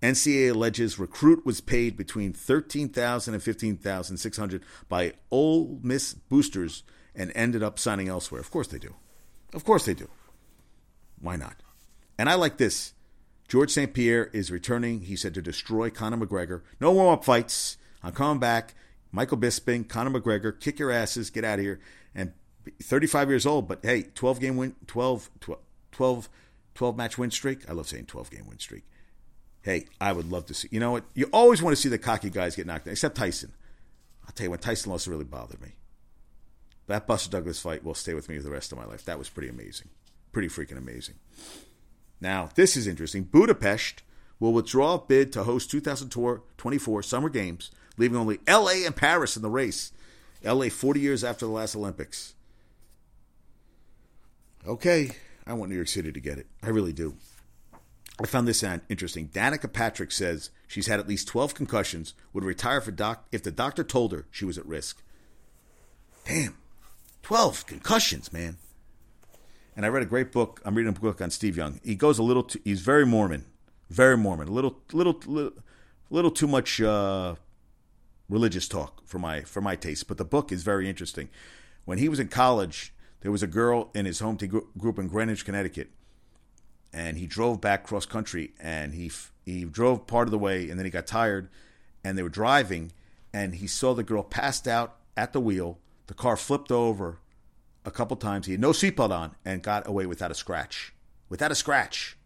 NCAA 0.01 0.51
alleges 0.51 0.97
recruit 0.97 1.45
was 1.45 1.61
paid 1.61 1.95
between 1.95 2.33
$13,000 2.33 3.27
and 3.27 3.43
15,600 3.43 4.63
by 4.89 5.13
Ole 5.29 5.79
Miss 5.83 6.13
boosters 6.13 6.83
and 7.15 7.31
ended 7.35 7.61
up 7.61 7.77
signing 7.77 8.07
elsewhere. 8.07 8.41
Of 8.41 8.51
course 8.51 8.67
they 8.67 8.79
do. 8.79 8.95
Of 9.53 9.63
course 9.63 9.85
they 9.85 9.93
do. 9.93 10.09
Why 11.19 11.35
not? 11.35 11.55
And 12.17 12.29
I 12.29 12.35
like 12.35 12.57
this. 12.57 12.93
George 13.47 13.71
St. 13.71 13.93
Pierre 13.93 14.29
is 14.33 14.49
returning, 14.49 15.01
he 15.01 15.15
said, 15.15 15.33
to 15.33 15.41
destroy 15.41 15.89
Conor 15.89 16.25
McGregor. 16.25 16.61
No 16.79 16.91
warm 16.91 17.13
up 17.13 17.25
fights. 17.25 17.77
I'm 18.01 18.13
coming 18.13 18.39
back. 18.39 18.73
Michael 19.11 19.37
Bisping, 19.37 19.87
Conor 19.87 20.19
McGregor, 20.19 20.57
kick 20.57 20.79
your 20.79 20.89
asses, 20.89 21.29
get 21.29 21.43
out 21.43 21.59
of 21.59 21.65
here. 21.65 21.81
And 22.15 22.31
35 22.81 23.29
years 23.29 23.45
old, 23.45 23.67
but 23.67 23.79
hey, 23.83 24.03
12 24.03 24.39
game 24.39 24.55
win, 24.55 24.75
12, 24.87 25.29
12, 25.41 25.59
12 25.91 26.29
12 26.73 26.97
match 26.97 27.17
win 27.17 27.31
streak. 27.31 27.69
I 27.69 27.73
love 27.73 27.87
saying 27.87 28.05
12 28.05 28.31
game 28.31 28.47
win 28.47 28.59
streak. 28.59 28.83
Hey, 29.63 29.85
I 29.99 30.11
would 30.11 30.31
love 30.31 30.45
to 30.47 30.53
see. 30.53 30.67
You 30.71 30.79
know 30.79 30.91
what? 30.91 31.03
You 31.13 31.29
always 31.31 31.61
want 31.61 31.75
to 31.75 31.81
see 31.81 31.89
the 31.89 31.97
cocky 31.97 32.29
guys 32.29 32.55
get 32.55 32.65
knocked 32.65 32.85
down, 32.85 32.93
except 32.93 33.15
Tyson. 33.15 33.53
I'll 34.25 34.31
tell 34.31 34.45
you, 34.45 34.51
when 34.51 34.59
Tyson 34.59 34.91
lost, 34.91 35.07
really 35.07 35.23
bothered 35.23 35.61
me. 35.61 35.73
That 36.87 37.07
Buster 37.07 37.29
Douglas 37.29 37.59
fight 37.59 37.83
will 37.83 37.93
stay 37.93 38.13
with 38.13 38.27
me 38.27 38.37
the 38.37 38.49
rest 38.49 38.71
of 38.71 38.77
my 38.77 38.85
life. 38.85 39.05
That 39.05 39.19
was 39.19 39.29
pretty 39.29 39.49
amazing. 39.49 39.89
Pretty 40.31 40.47
freaking 40.47 40.77
amazing. 40.77 41.15
Now, 42.19 42.49
this 42.55 42.75
is 42.75 42.87
interesting. 42.87 43.23
Budapest 43.23 44.03
will 44.39 44.53
withdraw 44.53 44.95
a 44.95 44.99
bid 44.99 45.31
to 45.33 45.43
host 45.43 45.71
2024 45.71 47.03
Summer 47.03 47.29
Games, 47.29 47.71
leaving 47.97 48.17
only 48.17 48.39
LA 48.47 48.85
and 48.85 48.95
Paris 48.95 49.35
in 49.35 49.41
the 49.41 49.49
race. 49.49 49.91
LA 50.43 50.69
40 50.69 50.99
years 50.99 51.23
after 51.23 51.45
the 51.45 51.51
last 51.51 51.75
Olympics. 51.75 52.33
Okay, 54.67 55.11
I 55.45 55.53
want 55.53 55.69
New 55.69 55.75
York 55.75 55.87
City 55.87 56.11
to 56.11 56.19
get 56.19 56.37
it. 56.37 56.47
I 56.63 56.69
really 56.69 56.93
do. 56.93 57.15
I 58.21 58.27
found 58.27 58.47
this 58.47 58.63
interesting. 58.87 59.29
Danica 59.29 59.71
Patrick 59.71 60.11
says 60.11 60.51
she's 60.67 60.85
had 60.85 60.99
at 60.99 61.07
least 61.07 61.27
12 61.27 61.55
concussions, 61.55 62.13
would 62.33 62.43
retire 62.43 62.79
doc, 62.91 63.25
if 63.31 63.41
the 63.41 63.51
doctor 63.51 63.83
told 63.83 64.11
her 64.11 64.27
she 64.29 64.45
was 64.45 64.59
at 64.59 64.65
risk. 64.65 65.01
Damn, 66.25 66.55
12 67.23 67.65
concussions, 67.65 68.31
man. 68.31 68.57
And 69.75 69.85
I 69.85 69.89
read 69.89 70.03
a 70.03 70.07
great 70.07 70.31
book. 70.31 70.61
I'm 70.63 70.75
reading 70.75 70.95
a 70.95 70.99
book 70.99 71.19
on 71.19 71.31
Steve 71.31 71.57
Young. 71.57 71.79
He 71.83 71.95
goes 71.95 72.19
a 72.19 72.23
little 72.23 72.43
too, 72.43 72.59
he's 72.63 72.81
very 72.81 73.05
Mormon, 73.05 73.45
very 73.89 74.17
Mormon, 74.17 74.49
a 74.49 74.51
little, 74.51 74.77
little, 74.93 75.19
little, 75.25 75.53
little 76.11 76.31
too 76.31 76.47
much 76.47 76.79
uh, 76.79 77.35
religious 78.29 78.67
talk 78.67 79.01
for 79.07 79.17
my 79.17 79.41
for 79.41 79.61
my 79.61 79.75
taste. 79.75 80.07
But 80.07 80.17
the 80.17 80.25
book 80.25 80.51
is 80.51 80.61
very 80.61 80.87
interesting. 80.87 81.29
When 81.85 81.97
he 81.97 82.07
was 82.07 82.19
in 82.19 82.27
college, 82.27 82.93
there 83.21 83.31
was 83.31 83.41
a 83.41 83.47
girl 83.47 83.89
in 83.95 84.05
his 84.05 84.19
home 84.19 84.35
group 84.35 84.99
in 84.99 85.07
Greenwich, 85.07 85.43
Connecticut, 85.43 85.89
and 86.93 87.17
he 87.17 87.27
drove 87.27 87.61
back 87.61 87.83
cross 87.83 88.05
country, 88.05 88.51
and 88.59 88.93
he 88.93 89.11
he 89.45 89.63
drove 89.63 90.07
part 90.07 90.27
of 90.27 90.31
the 90.31 90.39
way, 90.39 90.69
and 90.69 90.77
then 90.77 90.85
he 90.85 90.91
got 90.91 91.07
tired, 91.07 91.49
and 92.03 92.17
they 92.17 92.23
were 92.23 92.29
driving, 92.29 92.91
and 93.33 93.55
he 93.55 93.67
saw 93.67 93.93
the 93.93 94.03
girl 94.03 94.23
passed 94.23 94.67
out 94.67 94.97
at 95.15 95.33
the 95.33 95.39
wheel. 95.39 95.79
The 96.07 96.13
car 96.13 96.35
flipped 96.35 96.71
over 96.71 97.19
a 97.85 97.91
couple 97.91 98.17
times. 98.17 98.45
He 98.45 98.51
had 98.53 98.61
no 98.61 98.71
seatbelt 98.71 99.11
on 99.11 99.35
and 99.45 99.63
got 99.63 99.87
away 99.87 100.05
without 100.05 100.31
a 100.31 100.35
scratch. 100.35 100.93
Without 101.29 101.51
a 101.51 101.55
scratch. 101.55 102.17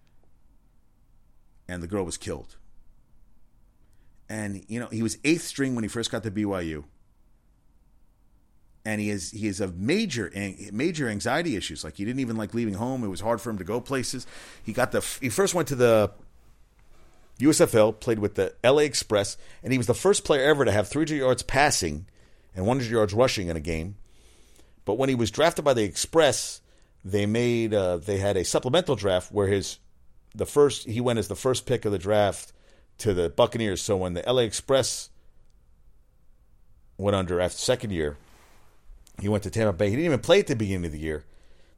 And 1.68 1.82
the 1.82 1.88
girl 1.88 2.04
was 2.04 2.18
killed. 2.18 2.56
And 4.28 4.66
you 4.68 4.80
know, 4.80 4.88
he 4.88 5.04
was 5.04 5.18
eighth 5.24 5.44
string 5.44 5.76
when 5.76 5.84
he 5.84 5.88
first 5.88 6.12
got 6.12 6.24
to 6.24 6.32
BYU 6.32 6.86
and 8.86 9.02
he 9.02 9.10
is 9.10 9.32
he 9.32 9.48
is 9.48 9.60
of 9.60 9.78
major 9.78 10.32
major 10.72 11.10
anxiety 11.10 11.56
issues. 11.56 11.84
Like 11.84 11.98
he 11.98 12.06
didn't 12.06 12.20
even 12.20 12.38
like 12.38 12.54
leaving 12.54 12.76
home. 12.76 13.04
It 13.04 13.08
was 13.08 13.22
hard 13.22 13.42
for 13.42 13.50
him 13.50 13.58
to 13.58 13.64
go 13.64 13.82
places. 13.82 14.28
He 14.64 14.72
got 14.72 14.92
the 14.92 15.02
he 15.20 15.30
first 15.30 15.56
went 15.56 15.68
to 15.70 15.76
the 15.76 16.12
USFL, 17.40 18.00
played 18.00 18.20
with 18.20 18.36
the 18.36 18.54
LA 18.64 18.84
Express, 18.84 19.38
and 19.64 19.74
he 19.74 19.78
was 19.78 19.88
the 19.88 19.94
first 19.94 20.24
player 20.24 20.44
ever 20.44 20.64
to 20.64 20.72
have 20.72 20.88
300 20.88 21.16
yards 21.16 21.44
passing 21.44 22.06
and 22.56 22.66
100 22.66 22.90
yards 22.90 23.14
rushing 23.14 23.50
in 23.50 23.58
a 23.58 23.62
game. 23.62 23.96
But 24.86 24.98
when 24.98 25.10
he 25.10 25.16
was 25.16 25.32
drafted 25.32 25.66
by 25.66 25.74
the 25.74 25.84
Express, 25.84 26.62
they 27.04 27.26
made 27.26 27.74
uh, 27.74 27.98
they 27.98 28.18
had 28.20 28.38
a 28.38 28.46
supplemental 28.46 28.96
draft 28.96 29.32
where 29.32 29.48
his 29.48 29.80
the 30.34 30.46
first 30.46 30.88
he 30.88 31.02
went 31.02 31.20
as 31.20 31.28
the 31.28 31.36
first 31.36 31.66
pick 31.66 31.86
of 31.86 31.92
the 31.92 31.98
draft 31.98 32.54
to 33.00 33.14
the 33.14 33.30
Buccaneers. 33.30 33.82
So 33.82 33.98
when 33.98 34.14
the 34.14 34.24
LA 34.26 34.42
Express 34.42 35.10
went 36.98 37.16
under 37.16 37.42
after 37.42 37.58
second 37.58 37.92
year, 37.92 38.18
he 39.22 39.30
went 39.30 39.44
to 39.44 39.50
Tampa 39.50 39.74
Bay. 39.74 39.90
He 39.90 39.96
didn't 39.96 40.06
even 40.06 40.20
play 40.20 40.40
at 40.40 40.48
the 40.48 40.56
beginning 40.56 40.86
of 40.86 40.92
the 40.92 41.00
year. 41.00 41.26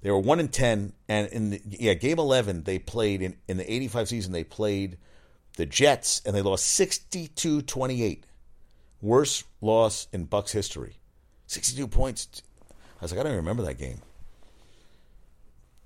They 0.02 0.12
were 0.12 0.20
one 0.20 0.40
and 0.40 0.52
ten, 0.52 0.94
and 1.08 1.28
in 1.30 1.50
the 1.52 1.62
yeah 1.66 1.94
game 1.94 2.20
eleven 2.20 2.64
they 2.64 2.80
played 2.80 3.22
in 3.22 3.36
in 3.48 3.58
the 3.58 3.72
eighty 3.72 3.88
five 3.88 4.08
season 4.08 4.32
they 4.32 4.44
played 4.44 4.98
the 5.56 5.66
Jets 5.66 6.22
and 6.24 6.36
they 6.36 6.44
lost 6.44 6.80
62-28. 6.80 8.22
Worst 9.02 9.46
loss 9.60 10.08
in 10.14 10.26
Bucks 10.26 10.52
history. 10.52 11.00
Sixty 11.48 11.76
two 11.76 11.88
points. 11.88 12.44
I 12.70 13.04
was 13.04 13.12
like 13.12 13.20
I 13.20 13.24
don't 13.24 13.34
even 13.34 13.44
remember 13.44 13.64
that 13.64 13.78
game. 13.80 14.02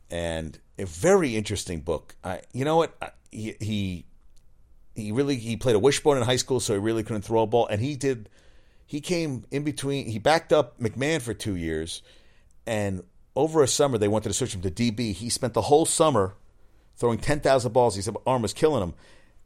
And 0.10 0.60
a 0.78 0.86
very 0.86 1.38
interesting 1.38 1.80
book. 1.80 2.16
I, 2.22 2.42
you 2.52 2.66
know 2.66 2.76
what? 2.76 3.16
he, 3.32 3.56
he 3.60 4.06
he 4.96 5.12
really 5.12 5.38
he 5.38 5.56
played 5.56 5.76
a 5.76 5.80
wishbone 5.80 6.18
in 6.18 6.24
high 6.24 6.36
school, 6.36 6.60
so 6.60 6.74
he 6.74 6.80
really 6.80 7.04
couldn't 7.04 7.24
throw 7.24 7.42
a 7.42 7.48
ball, 7.48 7.68
and 7.68 7.82
he 7.82 7.96
did 7.96 8.30
he 8.92 9.00
came 9.00 9.46
in 9.52 9.64
between. 9.64 10.08
He 10.08 10.20
backed 10.20 10.52
up 10.52 10.78
McMahon 10.78 11.22
for 11.22 11.34
two 11.34 11.56
years, 11.56 12.02
and 12.68 13.04
over 13.38 13.64
a 13.64 13.68
summer 13.68 13.98
they 13.98 14.10
wanted 14.10 14.28
to 14.28 14.34
switch 14.34 14.54
him 14.54 14.62
to 14.64 14.70
DB. 14.70 15.14
He 15.14 15.30
spent 15.30 15.54
the 15.54 15.62
whole 15.62 15.86
summer 15.86 16.36
throwing 16.98 17.18
ten 17.18 17.40
thousand 17.40 17.72
balls. 17.72 17.96
His 17.96 18.10
arm 18.28 18.42
was 18.42 18.52
killing 18.52 18.84
him, 18.84 18.94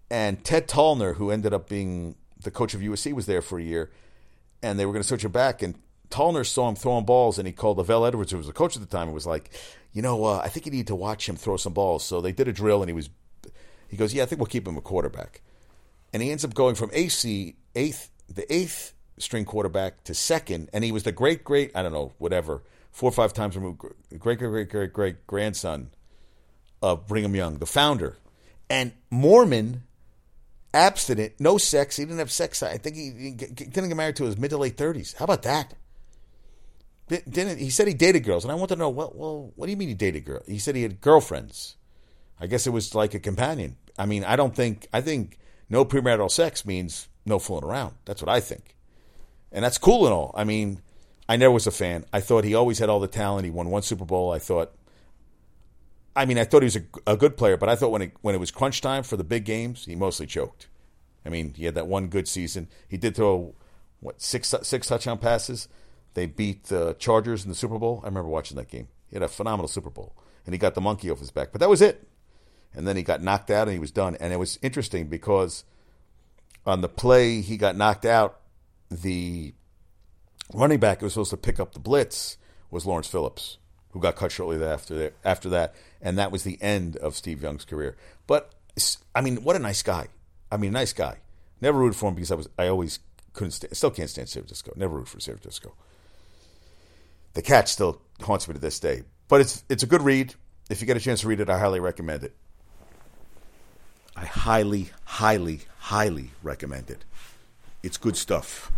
and 0.10 0.44
Ted 0.44 0.68
Tollner, 0.68 1.18
who 1.18 1.30
ended 1.30 1.54
up 1.54 1.70
being 1.70 2.16
the 2.42 2.50
coach 2.50 2.74
of 2.74 2.82
USC, 2.82 3.14
was 3.14 3.28
there 3.28 3.44
for 3.44 3.60
a 3.60 3.62
year, 3.62 3.92
and 4.64 4.80
they 4.80 4.86
were 4.88 4.94
going 4.94 5.04
to 5.04 5.08
switch 5.08 5.24
him 5.24 5.32
back. 5.32 5.62
And 5.62 5.76
Tollner 6.10 6.44
saw 6.44 6.68
him 6.68 6.76
throwing 6.76 7.06
balls, 7.06 7.38
and 7.38 7.46
he 7.46 7.54
called 7.54 7.78
LaVell 7.78 8.08
Edwards, 8.08 8.32
who 8.32 8.40
was 8.40 8.48
the 8.48 8.52
coach 8.52 8.76
at 8.76 8.82
the 8.82 8.88
time, 8.88 9.10
and 9.10 9.14
was 9.14 9.28
like, 9.28 9.52
"You 9.94 10.02
know, 10.02 10.26
uh, 10.26 10.42
I 10.44 10.50
think 10.50 10.66
you 10.66 10.72
need 10.72 10.88
to 10.88 10.96
watch 10.96 11.30
him 11.30 11.36
throw 11.36 11.58
some 11.58 11.74
balls." 11.74 12.04
So 12.04 12.20
they 12.20 12.32
did 12.32 12.48
a 12.48 12.52
drill, 12.52 12.82
and 12.82 12.90
he 12.90 12.96
was, 12.96 13.12
he 13.90 13.96
goes, 13.96 14.12
"Yeah, 14.12 14.24
I 14.24 14.26
think 14.26 14.40
we'll 14.40 14.48
keep 14.48 14.68
him 14.68 14.76
a 14.76 14.82
quarterback," 14.82 15.44
and 16.14 16.24
he 16.24 16.32
ends 16.32 16.44
up 16.44 16.56
going 16.56 16.74
from 16.74 16.90
AC 16.94 17.58
eighth, 17.76 18.10
the 18.28 18.52
eighth 18.52 18.95
string 19.18 19.46
quarterback 19.46 20.04
to 20.04 20.14
second, 20.14 20.70
and 20.74 20.84
he 20.84 20.92
was 20.92 21.04
the 21.04 21.12
great, 21.12 21.44
great, 21.44 21.72
I 21.76 21.84
don't 21.84 21.94
know, 21.94 22.14
whatever, 22.18 22.64
four 22.92 23.10
or 23.10 23.14
five 23.14 23.34
times 23.34 23.56
removed, 23.56 23.80
great, 23.80 24.40
great, 24.40 24.40
great, 24.40 24.70
great, 24.70 24.94
great 24.94 25.28
grandson 25.28 25.90
of 26.82 27.08
Brigham 27.08 27.36
Young, 27.36 27.58
the 27.58 27.66
founder. 27.66 28.18
And 28.70 28.94
Mormon, 29.10 29.84
abstinent, 30.74 31.34
no 31.40 31.58
sex. 31.58 31.98
He 31.98 32.04
didn't 32.04 32.20
have 32.20 32.32
sex. 32.32 32.62
I 32.64 32.78
think 32.78 32.96
he, 32.96 33.12
he 33.12 33.32
didn't 33.32 33.88
get 33.88 33.98
married 33.98 34.16
to 34.18 34.26
his 34.26 34.38
mid 34.38 34.50
to 34.52 34.58
late 34.58 34.78
30s. 34.78 35.16
How 35.16 35.26
about 35.26 35.44
that? 35.44 35.74
Didn't 37.08 37.60
he 37.60 37.70
said 37.70 37.88
he 37.88 37.94
dated 37.94 38.24
girls, 38.24 38.44
and 38.44 38.52
I 38.52 38.56
want 38.56 38.70
to 38.70 38.76
know, 38.76 38.90
well, 38.90 39.12
well, 39.14 39.54
what 39.56 39.68
do 39.68 39.72
you 39.72 39.78
mean 39.78 39.90
he 39.90 39.94
dated 39.94 40.26
girls? 40.26 40.48
He 40.48 40.58
said 40.58 40.76
he 40.76 40.82
had 40.82 41.02
girlfriends. 41.02 41.76
I 42.40 42.48
guess 42.48 42.66
it 42.66 42.72
was 42.72 42.96
like 42.96 43.14
a 43.14 43.20
companion. 43.20 43.78
I 43.98 44.08
mean, 44.08 44.24
I 44.24 44.36
don't 44.36 44.56
think 44.56 44.88
I 44.92 45.02
think 45.02 45.38
no 45.70 45.86
premarital 45.86 46.32
sex 46.32 46.66
means 46.66 47.08
no 47.24 47.38
fooling 47.38 47.64
around. 47.64 47.94
That's 48.06 48.24
what 48.24 48.30
I 48.30 48.40
think 48.40 48.75
and 49.56 49.64
that's 49.64 49.78
cool 49.78 50.06
and 50.06 50.14
all. 50.14 50.32
I 50.36 50.44
mean, 50.44 50.82
I 51.28 51.38
never 51.38 51.52
was 51.52 51.66
a 51.66 51.72
fan. 51.72 52.06
I 52.14 52.20
thought 52.20 52.44
he 52.44 52.54
always 52.54 52.78
had 52.78 52.90
all 52.90 53.00
the 53.00 53.08
talent. 53.08 53.46
He 53.46 53.52
won 53.52 53.70
one 53.70 53.82
Super 53.82 54.06
Bowl. 54.06 54.32
I 54.32 54.38
thought. 54.38 54.74
I 56.16 56.26
mean, 56.26 56.38
I 56.38 56.44
thought 56.44 56.62
he 56.62 56.66
was 56.66 56.76
a, 56.76 56.84
a 57.08 57.18
good 57.18 57.36
player, 57.36 57.58
but 57.58 57.70
I 57.70 57.76
thought 57.76 57.92
when 57.92 58.02
it 58.04 58.12
when 58.22 58.36
it 58.36 58.40
was 58.40 58.52
crunch 58.52 58.82
time 58.82 59.02
for 59.02 59.18
the 59.18 59.24
big 59.24 59.46
games, 59.46 59.86
he 59.86 59.96
mostly 59.96 60.28
choked. 60.28 60.68
I 61.26 61.30
mean, 61.30 61.54
he 61.56 61.66
had 61.66 61.76
that 61.76 61.88
one 61.88 62.08
good 62.08 62.28
season. 62.28 62.68
He 62.88 62.98
did 62.98 63.16
throw 63.16 63.56
what 64.02 64.22
six 64.22 64.54
six 64.62 64.88
touchdown 64.88 65.18
passes. 65.18 65.70
They 66.16 66.26
beat 66.26 66.66
the 66.66 66.94
Chargers 67.00 67.44
in 67.44 67.50
the 67.50 67.56
Super 67.56 67.80
Bowl. 67.80 68.02
I 68.04 68.08
remember 68.08 68.30
watching 68.30 68.58
that 68.58 68.70
game. 68.70 68.90
He 69.10 69.16
had 69.16 69.24
a 69.24 69.30
phenomenal 69.30 69.70
Super 69.70 69.90
Bowl, 69.90 70.16
and 70.46 70.54
he 70.54 70.60
got 70.60 70.76
the 70.76 70.82
monkey 70.82 71.10
off 71.10 71.20
his 71.20 71.32
back. 71.32 71.54
But 71.54 71.62
that 71.62 71.70
was 71.70 71.82
it. 71.82 72.06
And 72.74 72.86
then 72.86 72.98
he 72.98 73.04
got 73.04 73.22
knocked 73.22 73.50
out, 73.50 73.70
and 73.70 73.74
he 73.74 73.80
was 73.80 73.92
done. 73.92 74.18
And 74.20 74.34
it 74.34 74.38
was 74.38 74.60
interesting 74.62 75.08
because 75.08 75.64
on 76.66 76.82
the 76.82 76.90
play 76.90 77.40
he 77.40 77.56
got 77.56 77.78
knocked 77.78 78.06
out, 78.06 78.42
the 78.90 79.54
running 80.54 80.80
back 80.80 81.00
who 81.00 81.06
was 81.06 81.14
supposed 81.14 81.32
to 81.32 81.38
pick 81.38 81.60
up 81.60 81.74
the 81.74 81.80
blitz 81.80 82.38
was 82.72 82.86
Lawrence 82.86 83.08
Phillips, 83.08 83.58
who 83.92 84.00
got 84.00 84.16
cut 84.16 84.32
shortly 84.32 84.64
after 84.64 85.14
after 85.24 85.50
that, 85.50 85.76
and 86.02 86.18
that 86.18 86.32
was 86.32 86.44
the 86.44 86.62
end 86.62 86.98
of 86.98 87.16
Steve 87.16 87.42
Young's 87.42 87.66
career. 87.66 87.96
But 88.28 88.54
I 89.14 89.22
mean, 89.22 89.38
what 89.38 89.56
a 89.56 89.60
nice 89.60 89.82
guy! 89.82 90.08
I 90.52 90.58
mean, 90.58 90.72
nice 90.72 90.94
guy. 90.94 91.18
Never 91.62 91.80
rooted 91.80 91.98
for 91.98 92.10
him 92.10 92.16
because 92.16 92.32
I 92.32 92.36
was 92.36 92.50
I 92.58 92.68
always 92.68 93.00
couldn't 93.34 93.52
stand, 93.52 93.76
still 93.76 93.92
can't 93.92 94.10
stand 94.10 94.30
San 94.30 94.44
Francisco. 94.44 94.74
Never 94.76 94.96
rooted 94.96 95.10
for 95.10 95.20
San 95.20 95.36
Francisco. 95.36 95.74
The 97.34 97.42
catch 97.42 97.72
still 97.72 98.02
haunts 98.22 98.48
me 98.48 98.54
to 98.54 98.60
this 98.60 98.80
day, 98.80 99.04
but 99.28 99.42
it's 99.42 99.64
it's 99.70 99.84
a 99.84 99.88
good 99.88 100.02
read. 100.02 100.34
If 100.70 100.82
you 100.82 100.88
get 100.88 100.98
a 100.98 101.00
chance 101.00 101.22
to 101.22 101.28
read 101.28 101.40
it, 101.40 101.50
I 101.50 101.60
highly 101.60 101.80
recommend 101.80 102.24
it. 102.24 102.36
I 104.16 104.26
highly, 104.26 104.90
highly, 105.04 105.62
highly 105.78 106.32
recommend 106.42 106.90
it. 106.90 107.04
It's 107.86 107.98
good 107.98 108.18
stuff. 108.18 108.72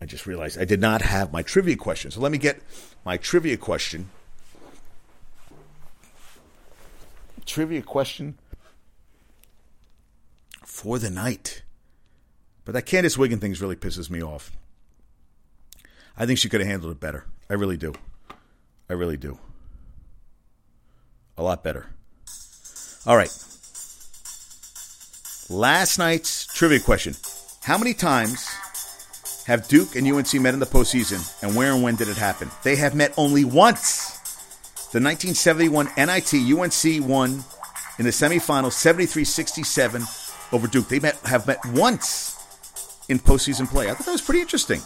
I 0.00 0.06
just 0.06 0.26
realized 0.26 0.58
I 0.58 0.64
did 0.64 0.80
not 0.80 1.02
have 1.02 1.34
my 1.34 1.42
trivia 1.42 1.76
question. 1.76 2.10
So 2.10 2.20
let 2.20 2.32
me 2.32 2.38
get 2.38 2.62
my 3.04 3.18
trivia 3.18 3.58
question. 3.58 4.08
Trivia 7.44 7.82
question 7.82 8.38
for 10.64 10.98
the 10.98 11.10
night. 11.10 11.60
But 12.64 12.72
that 12.72 12.86
Candice 12.86 13.18
Wiggin 13.18 13.38
thing 13.38 13.52
really 13.60 13.76
pisses 13.76 14.08
me 14.08 14.22
off. 14.22 14.50
I 16.16 16.24
think 16.24 16.38
she 16.38 16.48
could 16.48 16.62
have 16.62 16.70
handled 16.70 16.92
it 16.92 17.00
better. 17.00 17.26
I 17.50 17.54
really 17.54 17.76
do. 17.76 17.92
I 18.88 18.94
really 18.94 19.18
do. 19.18 19.38
A 21.36 21.42
lot 21.42 21.62
better. 21.62 21.90
All 23.04 23.16
right. 23.16 23.30
Last 25.50 25.98
night's 25.98 26.46
trivia 26.46 26.80
question 26.80 27.14
how 27.70 27.78
many 27.78 27.94
times 27.94 28.48
have 29.46 29.68
Duke 29.68 29.94
and 29.94 30.04
UNC 30.04 30.34
met 30.40 30.54
in 30.54 30.58
the 30.58 30.66
postseason, 30.66 31.22
and 31.40 31.54
where 31.54 31.72
and 31.72 31.84
when 31.84 31.94
did 31.94 32.08
it 32.08 32.16
happen? 32.16 32.50
They 32.64 32.74
have 32.74 32.96
met 32.96 33.14
only 33.16 33.44
once. 33.44 34.10
The 34.90 34.98
1971 35.00 35.88
NIT 35.96 36.34
UNC 36.34 37.08
won 37.08 37.44
in 38.00 38.06
the 38.06 38.10
semifinals 38.10 38.72
73 38.72 39.22
67 39.22 40.02
over 40.50 40.66
Duke. 40.66 40.88
They 40.88 40.98
met, 40.98 41.14
have 41.20 41.46
met 41.46 41.64
once 41.66 42.34
in 43.08 43.20
postseason 43.20 43.68
play. 43.68 43.88
I 43.88 43.94
thought 43.94 44.06
that 44.06 44.10
was 44.10 44.20
pretty 44.20 44.40
interesting. 44.40 44.80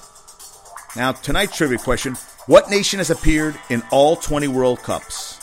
Now, 0.94 1.12
tonight's 1.12 1.56
trivia 1.56 1.78
question 1.78 2.16
What 2.48 2.68
nation 2.68 2.98
has 2.98 3.08
appeared 3.08 3.58
in 3.70 3.82
all 3.90 4.14
20 4.14 4.48
World 4.48 4.80
Cups? 4.80 5.38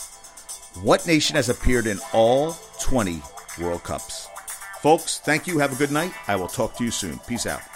What 0.80 1.08
nation 1.08 1.34
has 1.34 1.48
appeared 1.48 1.88
in 1.88 1.98
all 2.12 2.56
20 2.78 3.20
World 3.58 3.82
Cups? 3.82 4.21
Folks, 4.82 5.20
thank 5.20 5.46
you. 5.46 5.60
Have 5.60 5.72
a 5.72 5.76
good 5.76 5.92
night. 5.92 6.12
I 6.26 6.34
will 6.34 6.48
talk 6.48 6.76
to 6.76 6.84
you 6.84 6.90
soon. 6.90 7.20
Peace 7.20 7.46
out. 7.46 7.71